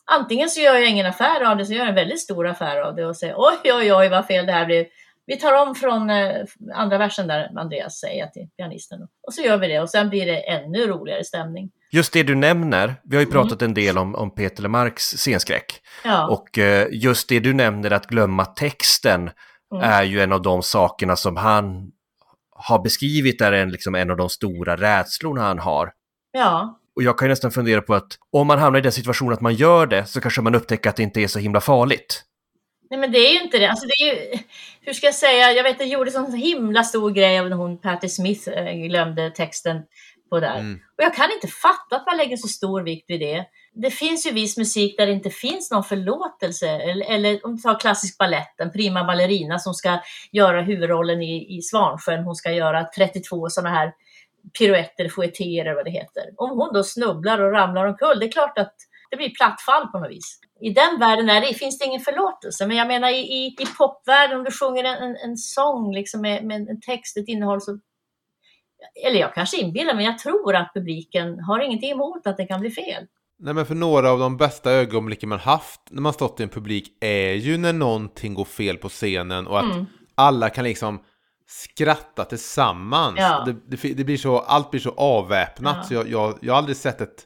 [0.06, 2.82] antingen så gör jag ingen affär av det, så gör jag en väldigt stor affär
[2.82, 4.86] av det och säger oj, oj, oj, vad fel det här blev.
[5.26, 6.36] Vi tar om från eh,
[6.76, 9.00] andra versen där Andreas säger till pianisten.
[9.28, 11.70] Och så gör vi det och sen blir det ännu roligare stämning.
[11.92, 13.42] Just det du nämner, vi har ju Mm.
[13.42, 15.82] pratat en del om, om Peter Lemarks scenskräck.
[16.04, 19.30] Ja, Och eh, just det du nämner, att glömma texten,
[19.74, 19.84] Mm.
[19.84, 21.92] är ju en av de sakerna som han
[22.56, 25.92] har beskrivit är en, liksom en av de stora rädslorna han har.
[26.32, 29.34] ja, Och jag kan ju nästan fundera på att om man hamnar i den situationen
[29.34, 32.24] att man gör det så kanske man upptäcker att det inte är så himla farligt.
[32.92, 33.70] Nej men det är ju inte det.
[33.70, 34.40] Alltså, det är ju,
[34.82, 37.58] hur ska jag säga, jag vet det gjordes en så himla stor grej av när
[37.58, 39.82] hon, Patti Smith, eh, glömde texten
[40.30, 40.60] på där.
[40.60, 40.80] Mm.
[40.98, 43.46] Och jag kan inte fatta att man lägger så stor vikt vid det.
[43.74, 46.70] Det finns ju viss musik där det inte finns någon förlåtelse.
[46.70, 50.00] Eller, eller om du tar klassisk balletten, Prima Ballerina som ska
[50.32, 52.24] göra huvudrollen i, i Svansjön.
[52.24, 53.94] Hon ska göra 32 sådana här
[54.60, 56.24] piruetter, fouettéer eller vad det heter.
[56.38, 58.76] Om hon då snubblar och ramlar omkull, det är klart att
[59.10, 60.40] det blir platt fall på något vis.
[60.62, 62.68] I den världen är det, finns det ingen förlåtelse.
[62.68, 66.22] Men jag menar i, i, i popvärlden, om du sjunger en, en, en sång liksom
[66.22, 67.80] med, med en text, ett innehåll, så
[69.08, 72.60] eller jag kanske inbillar mig, jag tror att publiken har ingenting emot att det kan
[72.60, 73.06] bli fel.
[73.40, 76.50] Nej men för några av de bästa ögonblicken man haft när man stått i en
[76.50, 79.86] publik är ju när någonting går fel på scenen och att Mm.
[80.16, 81.00] alla kan liksom
[81.48, 83.16] skratta tillsammans.
[83.20, 83.44] Ja.
[83.46, 85.84] Det, det, det blir så, allt blir så avväpnat Ja.
[85.84, 87.24] så jag, jag, jag har aldrig sett ett...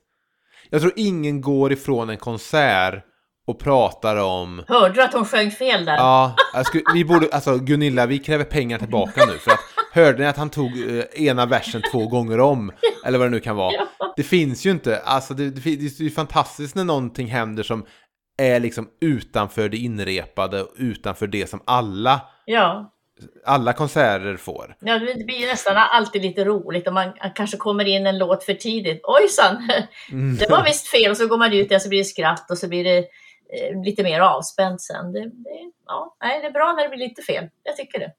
[0.69, 3.03] Jag tror ingen går ifrån en konsert
[3.47, 4.63] och pratar om...
[4.67, 5.95] Hörde du att hon sjöng fel där?
[5.97, 6.35] Ja,
[6.65, 9.59] skulle, vi borde, alltså Gunilla, vi kräver pengar tillbaka nu för att
[9.91, 12.71] hörde ni att han tog eh, ena versen två gånger om?
[13.05, 13.73] Eller vad det nu kan vara.
[14.15, 17.85] Det finns ju inte, alltså det, det, det är ju fantastiskt när någonting händer som
[18.37, 22.91] är liksom utanför det inrepade, och utanför det som alla, Ja.
[23.45, 24.75] alla konserter får.
[24.79, 28.43] Ja, det blir ju nästan alltid lite roligt om man kanske kommer in en låt
[28.43, 29.01] för tidigt.
[29.03, 29.69] Ojsan,
[30.11, 30.37] Mm.
[30.37, 32.57] det var visst fel och så går man ut där så blir det skratt och
[32.57, 33.05] så blir det
[33.85, 35.11] lite mer avspänt sen.
[35.13, 37.49] Det, det, ja, nej, det är bra när det blir lite fel.
[37.63, 38.11] Jag tycker det.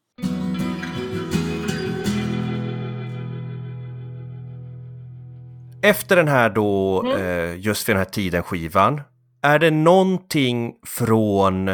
[5.82, 7.16] Efter den här då, Mm.
[7.22, 9.00] eh, just vid den här tiden skivan,
[9.42, 11.70] är det någonting från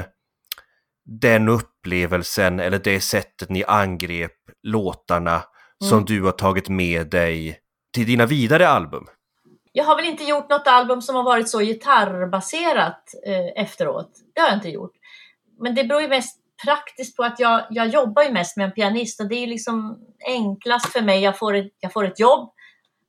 [1.21, 4.33] den upplevelsen eller det sättet ni angrep
[4.63, 5.43] låtarna
[5.85, 6.05] som Mm.
[6.05, 7.59] du har tagit med dig
[7.95, 9.07] till dina vidare album?
[9.73, 14.11] Jag har väl inte gjort något album som har varit så gitarrbaserat eh, efteråt.
[14.35, 14.93] Det har jag inte gjort.
[15.59, 18.73] Men det beror ju mest praktiskt på att jag, jag jobbar ju mest med en
[18.73, 21.23] pianist och det är ju liksom enklast för mig.
[21.23, 22.51] Jag får ett, jag får ett jobb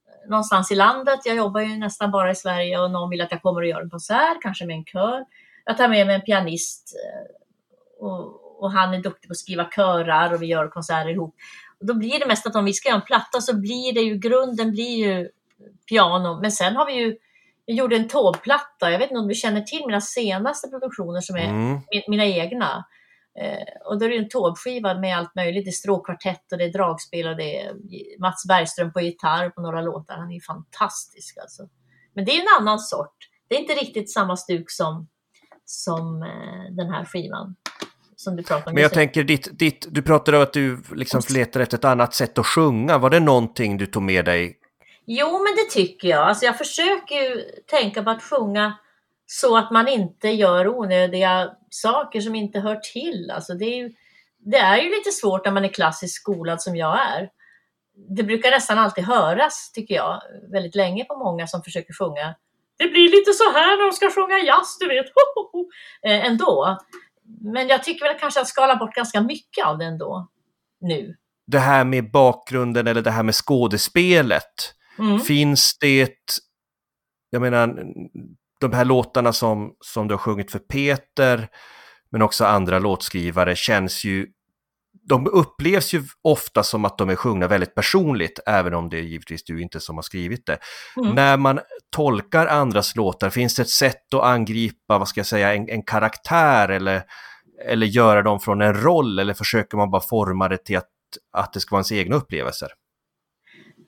[0.07, 1.19] eh, någonstans i landet.
[1.25, 3.81] Jag jobbar ju nästan bara i Sverige och någon vill att jag kommer och gör
[3.81, 5.25] en konsert, kanske med en kör.
[5.65, 9.69] Jag tar med mig en pianist eh, och, och han är duktig på att skriva
[9.69, 11.35] körar och vi gör konserter ihop.
[11.79, 14.01] Och då blir det mest att om vi ska göra en platta så blir det
[14.01, 15.29] ju, grunden blir ju
[15.89, 16.39] piano.
[16.41, 17.17] Men sen har vi ju,
[17.65, 18.91] jag gjorde en tågplatta.
[18.91, 21.77] Jag vet inte om du känner till mina senaste produktioner som är Mm.
[21.77, 22.85] mi- mina egna.
[23.39, 25.65] Eh, och då är det en tågskiva med allt möjligt.
[25.65, 27.73] Det är stråkkvartett och det är dragspel och det är
[28.19, 30.15] Mats Bergström på gitarr på några låtar.
[30.17, 31.67] Han är fantastisk alltså.
[32.13, 33.15] Men det är en annan sort.
[33.47, 35.07] Det är inte riktigt samma stuk som,
[35.65, 37.55] som eh, den här skivan.
[38.15, 38.61] Som du om.
[38.65, 42.13] Men jag tänker, ditt, ditt, du pratade om att du liksom letar efter ett annat
[42.13, 42.97] sätt att sjunga.
[42.97, 44.57] Var det någonting du tog med dig?
[45.05, 46.27] Jo, men det tycker jag.
[46.27, 48.77] Alltså jag försöker ju tänka på att sjunga
[49.25, 53.31] så att man inte gör onödiga saker som inte hör till.
[53.31, 53.93] Alltså det, är ju,
[54.37, 57.29] det är ju lite svårt när man är klassiskt skolad som jag är.
[58.09, 62.35] Det brukar nästan alltid höras, tycker jag, väldigt länge på många som försöker sjunga.
[62.77, 65.05] Det blir lite så här när de ska sjunga jazz, du vet.
[66.05, 66.77] Eh, ändå.
[67.41, 70.27] Men jag tycker väl kanske att skala bort ganska mycket av det ändå.
[70.81, 71.15] Nu.
[71.47, 74.73] Det här med bakgrunden eller det här med skådespelet.
[74.99, 75.19] Mm.
[75.19, 76.15] Finns det,
[77.29, 77.83] jag menar,
[78.59, 81.47] de här låtarna som, som du har sjungit för Peter,
[82.11, 84.27] men också andra låtskrivare, känns ju,
[85.09, 89.01] de upplevs ju ofta som att de är sjungna väldigt personligt, även om det är
[89.01, 90.57] givetvis du inte som har skrivit det.
[90.97, 91.15] Mm.
[91.15, 91.59] När man
[91.95, 95.83] tolkar andras låtar, finns det ett sätt att angripa, vad ska jag säga, en, en
[95.83, 97.03] karaktär eller,
[97.67, 100.89] eller göra dem från en roll, eller försöker man bara forma det till att,
[101.37, 102.69] att det ska vara ens egna upplevelser?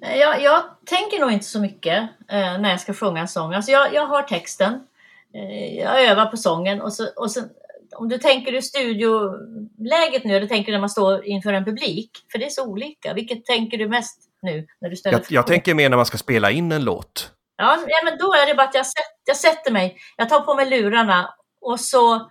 [0.04, 3.54] Eh, Jag, jag tänker nog inte så mycket eh, när jag ska sjunga en sång.
[3.54, 4.88] Alltså jag, jag har texten,
[5.34, 7.50] eh, jag övar på sången och, så, och sen,
[7.96, 12.12] om du tänker i studioläget nu eller tänker när man står inför en publik?
[12.32, 13.14] För det är så olika.
[13.14, 16.18] Vilket tänker du mest nu när du ställer Jag, jag tänker mer när man ska
[16.18, 17.32] spela in en låt.
[17.58, 20.56] Ja, men då är det bara att jag, sätt, jag sätter mig, jag tar på
[20.56, 22.30] mig lurarna och så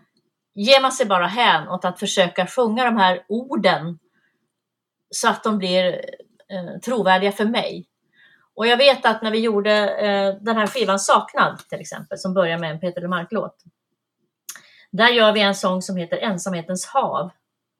[0.55, 3.99] ger man sig bara hän åt att försöka sjunga de här orden
[5.11, 6.01] så att de blir
[6.51, 7.87] eh, trovärdiga för mig.
[8.55, 12.35] Och jag vet att när vi gjorde eh, den här skivan Saknad till exempel, som
[12.35, 13.57] börjar med en Peter LeMarc-låt.
[14.91, 17.31] Där gör vi en sång som heter Ensamhetens hav,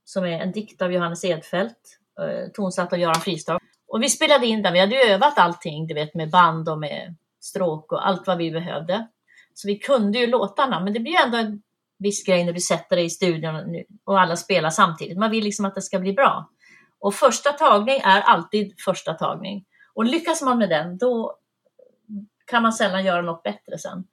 [0.05, 1.79] som är en dikt av Johannes Edfeldt,
[2.21, 3.63] eh, tonsatt av Göran Fristorp.
[3.89, 6.79] Och vi spelade in den, vi hade ju övat allting, du vet med band och
[6.79, 9.07] med stråk och allt vad vi behövde.
[9.55, 11.63] Så vi kunde ju låtarna, men det blir ju ändå en
[11.99, 15.19] viss grej när du sätter dig i studion och alla spelar samtidigt.
[15.19, 16.51] Man vill liksom att det ska bli bra.
[17.05, 19.65] Och första tagning är alltid första tagning.
[19.95, 21.37] Och lyckas man med den, då
[22.47, 24.05] kan man sällan göra något bättre sen.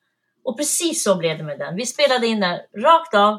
[0.44, 1.76] Och precis så blev det med den.
[1.76, 3.34] Vi spelade in den rakt av.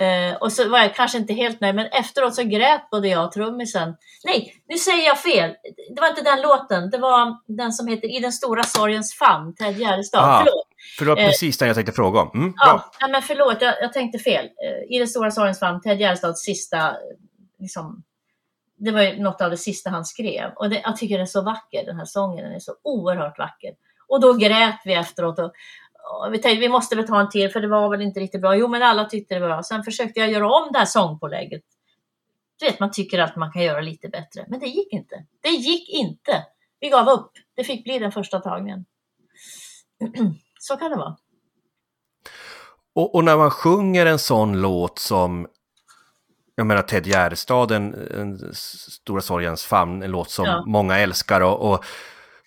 [0.00, 3.24] Eh, och så var jag kanske inte helt nöjd, men efteråt så grät både jag
[3.24, 3.96] och trummisen.
[4.24, 5.54] Nej, nu säger jag fel.
[5.94, 6.90] Det var inte den låten.
[6.90, 10.24] Det var den som heter I den stora sorgens famn, Ted Gärdestad.
[10.24, 10.68] Ah, Förlåt.
[10.98, 12.30] För det var Eh, precis den jag tänkte fråga om.
[12.34, 12.54] Mm.
[12.56, 14.44] Ja, nej, men förlåt, jag, jag tänkte fel.
[14.44, 16.94] Eh, I den stora sorgens famn, Ted Gärdestads sista, eh,
[17.58, 18.02] liksom,
[18.84, 20.50] det var ju något av det sista han skrev.
[20.56, 22.44] Och det, jag tycker den är så vacker, den här sången.
[22.44, 23.74] Den är så oerhört vacker.
[24.08, 25.38] Och då grät vi efteråt.
[25.38, 25.52] Och,
[26.24, 28.40] och vi tänkte vi måste väl ta en till för det var väl inte riktigt
[28.40, 28.56] bra.
[28.56, 29.62] Jo, men alla tyckte det var bra.
[29.62, 31.62] Sen försökte jag göra om det här sångpålägget.
[32.58, 34.44] Du vet, man tycker att man kan göra lite bättre.
[34.48, 35.26] Men det gick inte.
[35.40, 36.46] Det gick inte.
[36.80, 37.30] Vi gav upp.
[37.54, 38.84] Det fick bli den första tagningen.
[40.58, 41.16] Så kan det vara.
[42.94, 45.46] Och, och när man sjunger en sån låt som
[46.62, 47.94] jag menar Ted Gärdestad, en,
[48.54, 50.64] Stora sorgens famn, en låt som Ja.
[50.66, 51.84] många älskar och, och,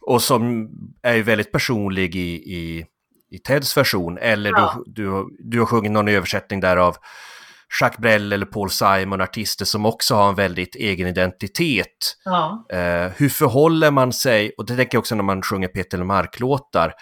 [0.08, 0.70] och som
[1.04, 2.86] är väldigt personlig i, i,
[3.32, 4.18] i Teds version.
[4.18, 4.84] Eller Ja.
[4.86, 6.96] du, du, du har sjungit någon översättning där av
[7.82, 12.16] Jacques Brel eller Paul Simon, artister som också har en väldigt egen identitet.
[12.26, 12.66] Ja.
[12.72, 16.94] Eh, hur förhåller man sig, och det tänker jag också när man sjunger Peter Lemark-låtar,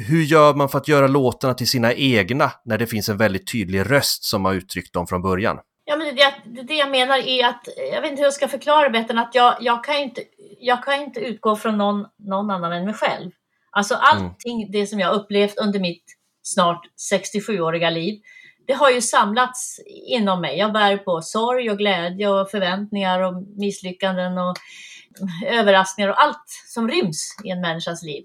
[0.00, 3.52] hur gör man för att göra låtarna till sina egna när det finns en väldigt
[3.52, 5.58] tydlig röst som har uttryckt dem från början?
[5.84, 8.48] Ja, men det, det, det jag menar är att, jag vet inte hur jag ska
[8.48, 10.22] förklara bättre, än att jag, jag, kan inte,
[10.58, 13.30] jag kan inte utgå från någon, någon annan än mig själv.
[13.70, 16.04] Alltså allting det som jag upplevt under mitt
[16.42, 18.20] snart 67-åriga liv,
[18.66, 20.58] det har ju samlats inom mig.
[20.58, 24.56] Jag bär på sorg och glädje och förväntningar och misslyckanden och
[25.46, 28.24] överraskningar och allt som ryms i en människas liv.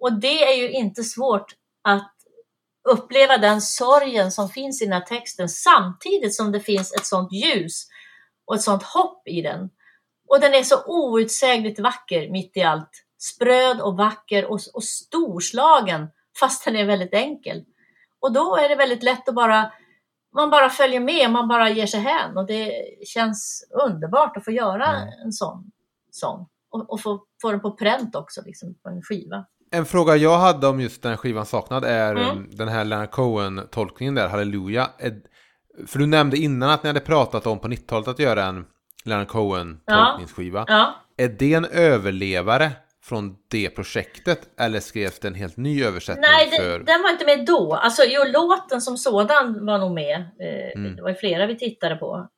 [0.00, 2.12] Och det är ju inte svårt att
[2.88, 7.32] uppleva den sorgen som finns i den här texten samtidigt som det finns ett sånt
[7.32, 7.86] ljus
[8.46, 9.70] och ett sånt hopp i den.
[10.28, 13.04] Och den är så outsägligt vacker mitt i allt.
[13.18, 16.08] Spröd och vacker och, och storslagen
[16.40, 17.64] fast den är väldigt enkel.
[18.20, 19.72] Och då är det väldigt lätt att bara,
[20.34, 22.72] man bara följer med, man bara ger sig hän och det
[23.06, 25.08] känns underbart att få göra Mm.
[25.24, 25.70] en sån
[26.10, 26.48] sång.
[26.70, 29.46] Och, och få, få den på pränt också, liksom på en skiva.
[29.72, 32.28] En fråga jag hade om just den skivan saknad är Mm.
[32.30, 34.90] um, den här Leonard Cohen-tolkningen där, Halleluja.
[35.86, 38.64] För du nämnde innan att ni hade pratat om på 90-talet att göra en
[39.04, 40.64] Leonard Cohen-tolkningsskiva.
[40.68, 40.94] Ja.
[41.16, 42.70] Är det en överlevare
[43.04, 46.78] från det projektet eller skrevs det en helt ny översättning Nej, den, för...
[46.78, 47.74] den var inte med då.
[47.74, 50.16] Alltså, jo, låten som sådan var nog med.
[50.16, 50.96] Eh, Mm.
[50.96, 52.28] Det var ju flera vi tittade på.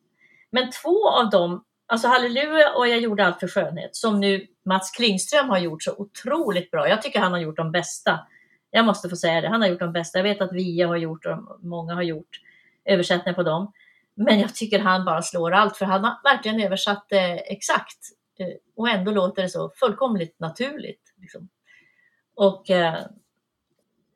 [0.52, 4.90] Men två av dem, alltså Halleluja och Jag gjorde allt för skönhet, som nu Mats
[4.90, 6.88] Klingström har gjort så otroligt bra.
[6.88, 8.26] Jag tycker han har gjort de bästa.
[8.70, 9.48] Jag måste få säga det.
[9.48, 10.18] Han har gjort de bästa.
[10.18, 12.40] Jag vet att Via har gjort och många har gjort
[12.84, 13.72] översättningar på dem.
[14.14, 17.98] Men jag tycker han bara slår allt, för han har verkligen översatt det exakt.
[18.38, 18.46] Eh,
[18.76, 21.14] Och ändå låter det så fullkomligt naturligt.
[21.20, 21.48] Liksom.
[22.34, 22.94] Och eh,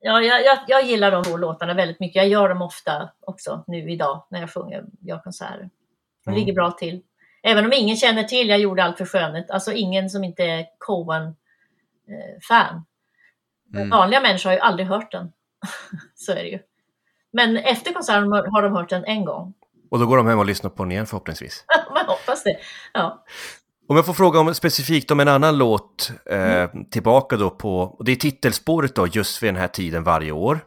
[0.00, 2.16] Ja, jag, jag, gillar de två låtarna väldigt mycket.
[2.16, 5.70] Jag gör dem ofta också nu idag när jag sjunger, gör konserter.
[6.24, 6.40] De Mm.
[6.40, 7.02] ligger bra till.
[7.42, 10.66] Även om ingen känner till Jag gjorde allt för skönhet, alltså ingen som inte är
[10.78, 12.84] Coen-fan.
[13.74, 13.90] Mm.
[13.90, 15.32] Vanliga människor har ju aldrig hört den.
[16.14, 16.58] Så är det ju.
[17.32, 19.54] Men efter konserten har de hört den en gång.
[19.90, 21.64] Och då går de hem och lyssnar på den igen förhoppningsvis.
[21.94, 22.56] Man hoppas det.
[22.92, 23.24] Ja.
[23.88, 28.12] Om jag får fråga om, specifikt om en annan låt eh, tillbaka då på, det
[28.12, 30.60] är titelspåret då just vid den här tiden varje år.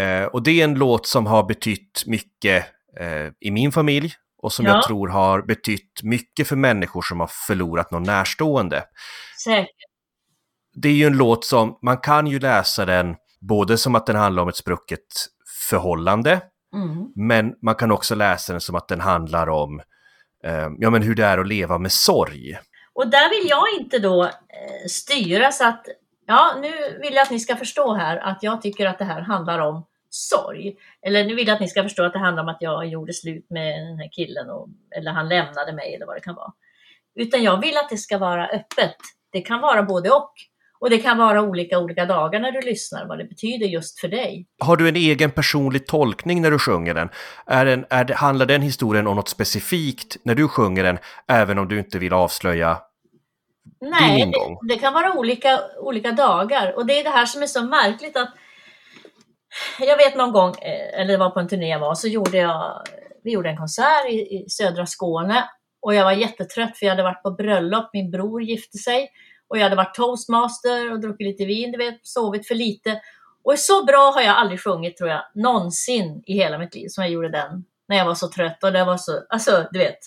[0.00, 2.64] Eh, och det är en låt som har betytt mycket
[3.00, 4.14] eh, i min familj
[4.44, 4.74] och som Ja.
[4.74, 8.84] jag tror har betytt mycket för människor som har förlorat någon närstående.
[9.44, 9.68] Säkert.
[10.74, 14.16] Det är ju en låt som, man kan ju läsa den både som att den
[14.16, 15.00] handlar om ett sprucket
[15.70, 16.40] förhållande,
[16.74, 17.06] Mm.
[17.16, 19.80] men man kan också läsa den som att den handlar om
[20.44, 22.58] eh, ja, men hur det är att leva med sorg.
[22.94, 24.30] Och där vill jag inte då eh,
[24.90, 25.86] styra så att,
[26.26, 29.20] ja nu vill jag att ni ska förstå här att jag tycker att det här
[29.20, 30.76] handlar om sorg.
[31.02, 33.12] Eller nu vill jag att ni ska förstå att det handlar om att jag gjorde
[33.12, 36.52] slut med den här killen och, eller han lämnade mig eller vad det kan vara.
[37.14, 38.96] Utan jag vill att det ska vara öppet.
[39.32, 40.32] Det kan vara både och.
[40.78, 44.08] Och det kan vara olika olika dagar när du lyssnar, vad det betyder just för
[44.08, 44.46] dig.
[44.58, 47.08] Har du en egen personlig tolkning när du sjunger den?
[47.46, 50.98] Är den är det, handlar den historien om något specifikt när du sjunger den,
[51.28, 52.78] även om du inte vill avslöja?
[53.80, 54.58] Nej, ingång.
[54.62, 56.72] det, det kan vara olika, olika dagar.
[56.76, 58.34] Och det är det här som är så märkligt att
[59.78, 62.38] jag vet någon gång, eh, eller det var på en turné jag var, så gjorde
[62.38, 62.82] jag,
[63.24, 65.44] vi gjorde en konsert i, i södra Skåne
[65.82, 69.10] och jag var jättetrött för jag hade varit på bröllop, min bror gifte sig
[69.48, 73.00] och jag hade varit toastmaster och druckit lite vin, du vet, sovit för lite.
[73.44, 77.04] Och så bra har jag aldrig sjungit tror jag, någonsin i hela mitt liv som
[77.04, 77.64] jag gjorde den.
[77.88, 79.98] När jag var så trött och det var så, alltså du vet.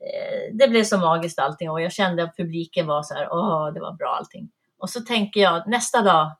[0.00, 3.72] Eh, det blev så magiskt allting och jag kände att publiken var så här, åh
[3.72, 4.50] det var bra allting.
[4.78, 6.36] Och så tänker jag, nästa dag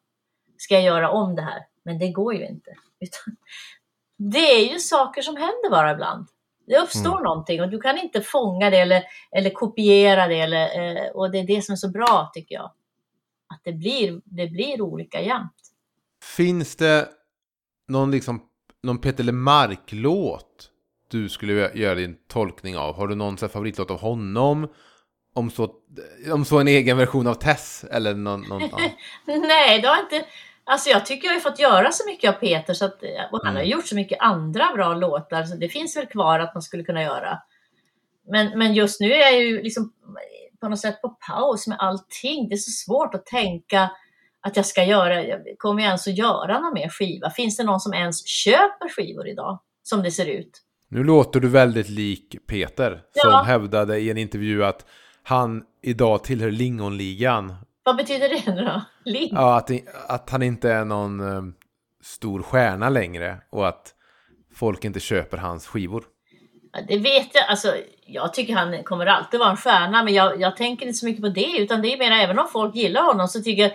[0.59, 1.72] ska jag göra om det här.
[1.85, 2.71] Men det går ju inte.
[3.01, 3.37] Utan
[4.19, 6.27] det är ju saker som händer bara ibland.
[6.67, 9.03] Det uppstår någonting och du kan inte fånga det eller,
[9.37, 10.41] eller kopiera det.
[10.41, 12.73] Eller, eh, och det är det som är så bra tycker jag.
[13.55, 15.53] Att det blir, det blir olika jämt.
[16.37, 17.09] Finns det
[17.89, 18.43] någon, liksom,
[18.83, 20.69] någon Peter Lemark-låt
[21.11, 22.95] du skulle göra din tolkning av?
[22.95, 24.69] Har du någon så favoritlåt av honom?
[25.35, 25.71] om så,
[26.33, 28.79] om så en egen version av Tess eller någon, någon ja.
[29.27, 30.27] Nej, det har inte...
[30.65, 33.03] Alltså jag tycker jag har fått göra så mycket av Peter så att,
[33.33, 36.55] och han har gjort så mycket andra bra låtar så det finns väl kvar att
[36.55, 37.39] man skulle kunna göra.
[38.29, 39.93] Men, men just nu är jag ju liksom
[40.61, 42.49] på något sätt på paus med allting.
[42.49, 43.91] Det är så svårt att tänka
[44.41, 47.31] att jag ska göra, kommer jag ens att göra någon mer skiva?
[47.31, 49.61] Finns det någon som ens köper skivor idag?
[49.83, 50.63] Som det ser ut.
[50.89, 53.43] Nu låter du väldigt lik Peter som Ja.
[53.43, 54.87] hävdade i en intervju att
[55.23, 57.55] han idag tillhör Lingonligan.
[57.85, 58.83] Vad betyder det nu då?
[59.11, 59.33] Link?
[59.33, 59.71] Ja, att,
[60.09, 61.43] att han inte är någon eh,
[62.03, 63.95] stor stjärna längre och att
[64.55, 66.05] folk inte köper hans skivor.
[66.73, 67.45] Ja, Det vet jag.
[67.49, 67.75] Alltså,
[68.07, 71.23] jag tycker han kommer alltid vara en stjärna, men jag, jag tänker inte så mycket
[71.23, 71.59] på det.
[71.59, 73.73] Utan det är mer även om folk gillar honom så tycker jag...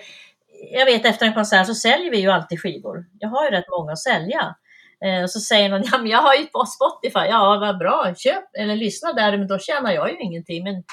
[0.72, 3.06] Jag vet efter en konsert så säljer vi ju alltid skivor.
[3.20, 4.56] Jag har ju rätt många att sälja.
[5.06, 7.26] Eh, och så säger någon, ja men jag har ju på Spotify.
[7.30, 8.14] Ja, vad bra.
[8.18, 10.64] Köp eller lyssna där, men då tjänar jag ju ingenting.
[10.64, 10.84] Men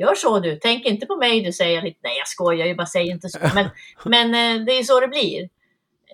[0.00, 0.58] gör så du.
[0.62, 1.98] Tänk inte på mig, du säger lite.
[2.02, 3.38] Nej, jag skojar ju, bara säg inte så.
[3.54, 3.70] Men,
[4.04, 5.42] men eh, det är så det blir.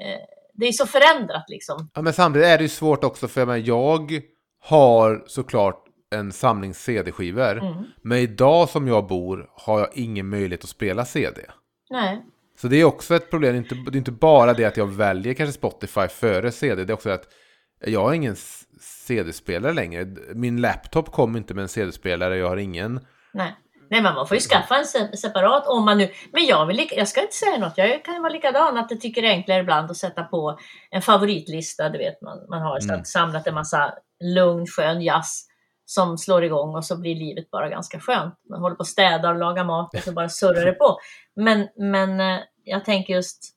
[0.00, 0.20] Eh,
[0.54, 1.90] det är så förändrat liksom.
[1.94, 4.22] Ja, men samtidigt är det ju svårt också för jag, menar, jag
[4.60, 7.58] har såklart en samling CD-skivor.
[7.58, 7.84] Mm.
[8.02, 11.40] Men idag som jag bor har jag ingen möjlighet att spela CD.
[11.90, 12.22] Nej.
[12.58, 13.52] Så det är också ett problem.
[13.52, 16.84] Det är inte, det är inte bara det att jag väljer kanske Spotify före CD.
[16.84, 17.28] Det är också att
[17.84, 18.36] jag har ingen
[18.80, 20.16] CD-spelare längre.
[20.34, 22.36] Min laptop kom inte med en CD-spelare.
[22.36, 23.00] Jag har ingen.
[23.32, 23.56] Nej.
[23.90, 26.10] Nej, men man får ju skaffa en se- separat om man nu...
[26.32, 29.00] Men jag, vill, jag ska inte säga något, jag kan ju vara likadan att jag
[29.00, 30.58] tycker det är enklare ibland att sätta på
[30.90, 33.04] en favoritlista, du vet man, man har Mm.
[33.04, 35.46] samlat en massa lugn, skön jazz
[35.84, 38.34] som slår igång och så blir livet bara ganska skönt.
[38.50, 40.98] Man håller på och städar och lagar mat och så bara surrar det på.
[41.36, 43.52] Men, men eh, jag tänker just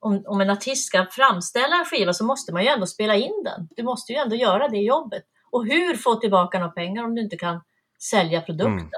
[0.00, 3.42] om, om en artist ska framställa en skiva så måste man ju ändå spela in
[3.44, 3.68] den.
[3.76, 5.22] Du måste ju ändå göra det jobbet.
[5.50, 7.60] Och hur få tillbaka några pengar om du inte kan
[8.10, 8.90] sälja produkten?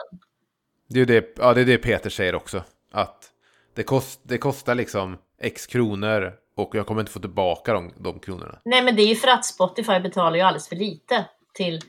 [0.94, 2.62] Det är ju det, ja, det, är det Peter säger också.
[2.92, 3.30] Att
[3.74, 8.18] det, kost, det kostar liksom x kronor och jag kommer inte få tillbaka de, de
[8.18, 8.58] kronorna.
[8.64, 11.24] Nej, men det är ju för att Spotify betalar ju alldeles för lite
[11.54, 11.80] till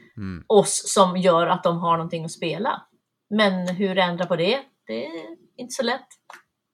[0.47, 2.81] oss som gör att de har någonting att spela.
[3.29, 4.59] Men hur ändra på det?
[4.87, 5.11] Det är
[5.57, 6.07] inte så lätt.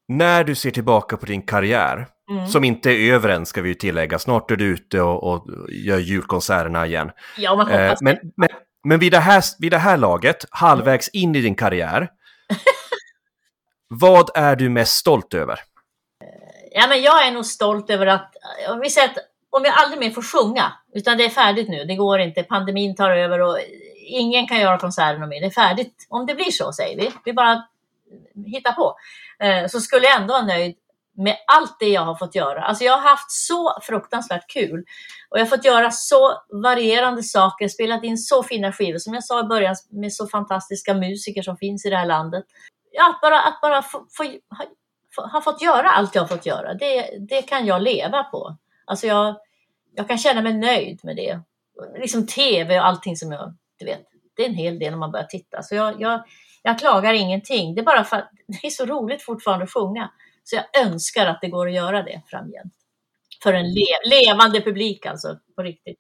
[0.07, 2.47] När du ser tillbaka på din karriär, Mm.
[2.47, 5.47] som inte är över än ska vi ju tillägga, snart är du ute och, och
[5.69, 7.11] gör julkonserterna igen.
[7.37, 8.49] Ja, man Eh, hoppas men men,
[8.83, 12.09] men vid, det här, vid det här laget, halvvägs in i din karriär,
[13.87, 15.59] vad är du mest stolt över?
[16.71, 18.35] Ja, men jag är nog stolt över att,
[18.69, 19.17] om vi säger att
[19.49, 22.95] om jag aldrig mer får sjunga, utan det är färdigt nu, det går inte, pandemin
[22.95, 23.57] tar över och
[23.95, 26.07] ingen kan göra konserter mer, det är färdigt.
[26.09, 27.63] Om det blir så säger vi, vi bara
[28.45, 28.95] hittar på,
[29.39, 30.75] eh, så skulle jag ändå vara nöjd
[31.23, 32.61] med allt det jag har fått göra.
[32.63, 34.83] Alltså jag har haft så fruktansvärt kul
[35.29, 39.23] och jag har fått göra så varierande saker, spelat in så fina skivor, som jag
[39.23, 42.43] sa i början, med så fantastiska musiker som finns i det här landet.
[42.91, 44.65] Ja, att bara, att bara få, få, ha,
[45.15, 48.57] få, ha fått göra allt jag har fått göra, det, det kan jag leva på.
[48.85, 49.35] Alltså jag,
[49.95, 51.39] jag kan känna mig nöjd med det.
[51.99, 54.01] Liksom tv och allting som jag, du vet,
[54.35, 55.63] det är en hel del när man börjar titta.
[55.63, 56.23] Så jag, jag,
[56.63, 57.75] jag klagar ingenting.
[57.75, 60.11] Det är bara för att det är så roligt fortfarande att sjunga.
[60.43, 62.73] Så jag önskar att det går att göra det framgent.
[63.43, 65.99] För en le levande publik alltså, på riktigt.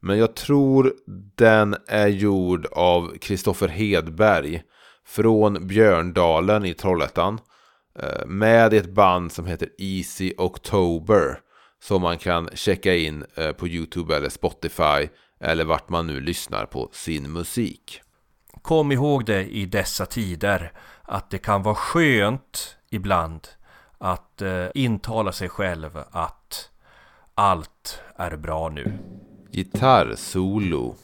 [0.00, 0.92] Men jag tror
[1.36, 4.62] den är gjord av Kristoffer Hedberg
[5.06, 7.40] från Björndalen i Trollhättan.
[7.98, 11.38] Eh, med ett band som heter Easy October.
[11.82, 15.08] Som man kan checka in eh, på YouTube eller Spotify
[15.40, 18.00] eller vart man nu lyssnar på sin musik.
[18.64, 23.48] Kom ihåg det i dessa tider att det kan vara skönt ibland
[23.98, 26.70] att eh, intala sig själv att
[27.34, 28.92] allt är bra nu.
[29.50, 30.94] Gitarrsolo.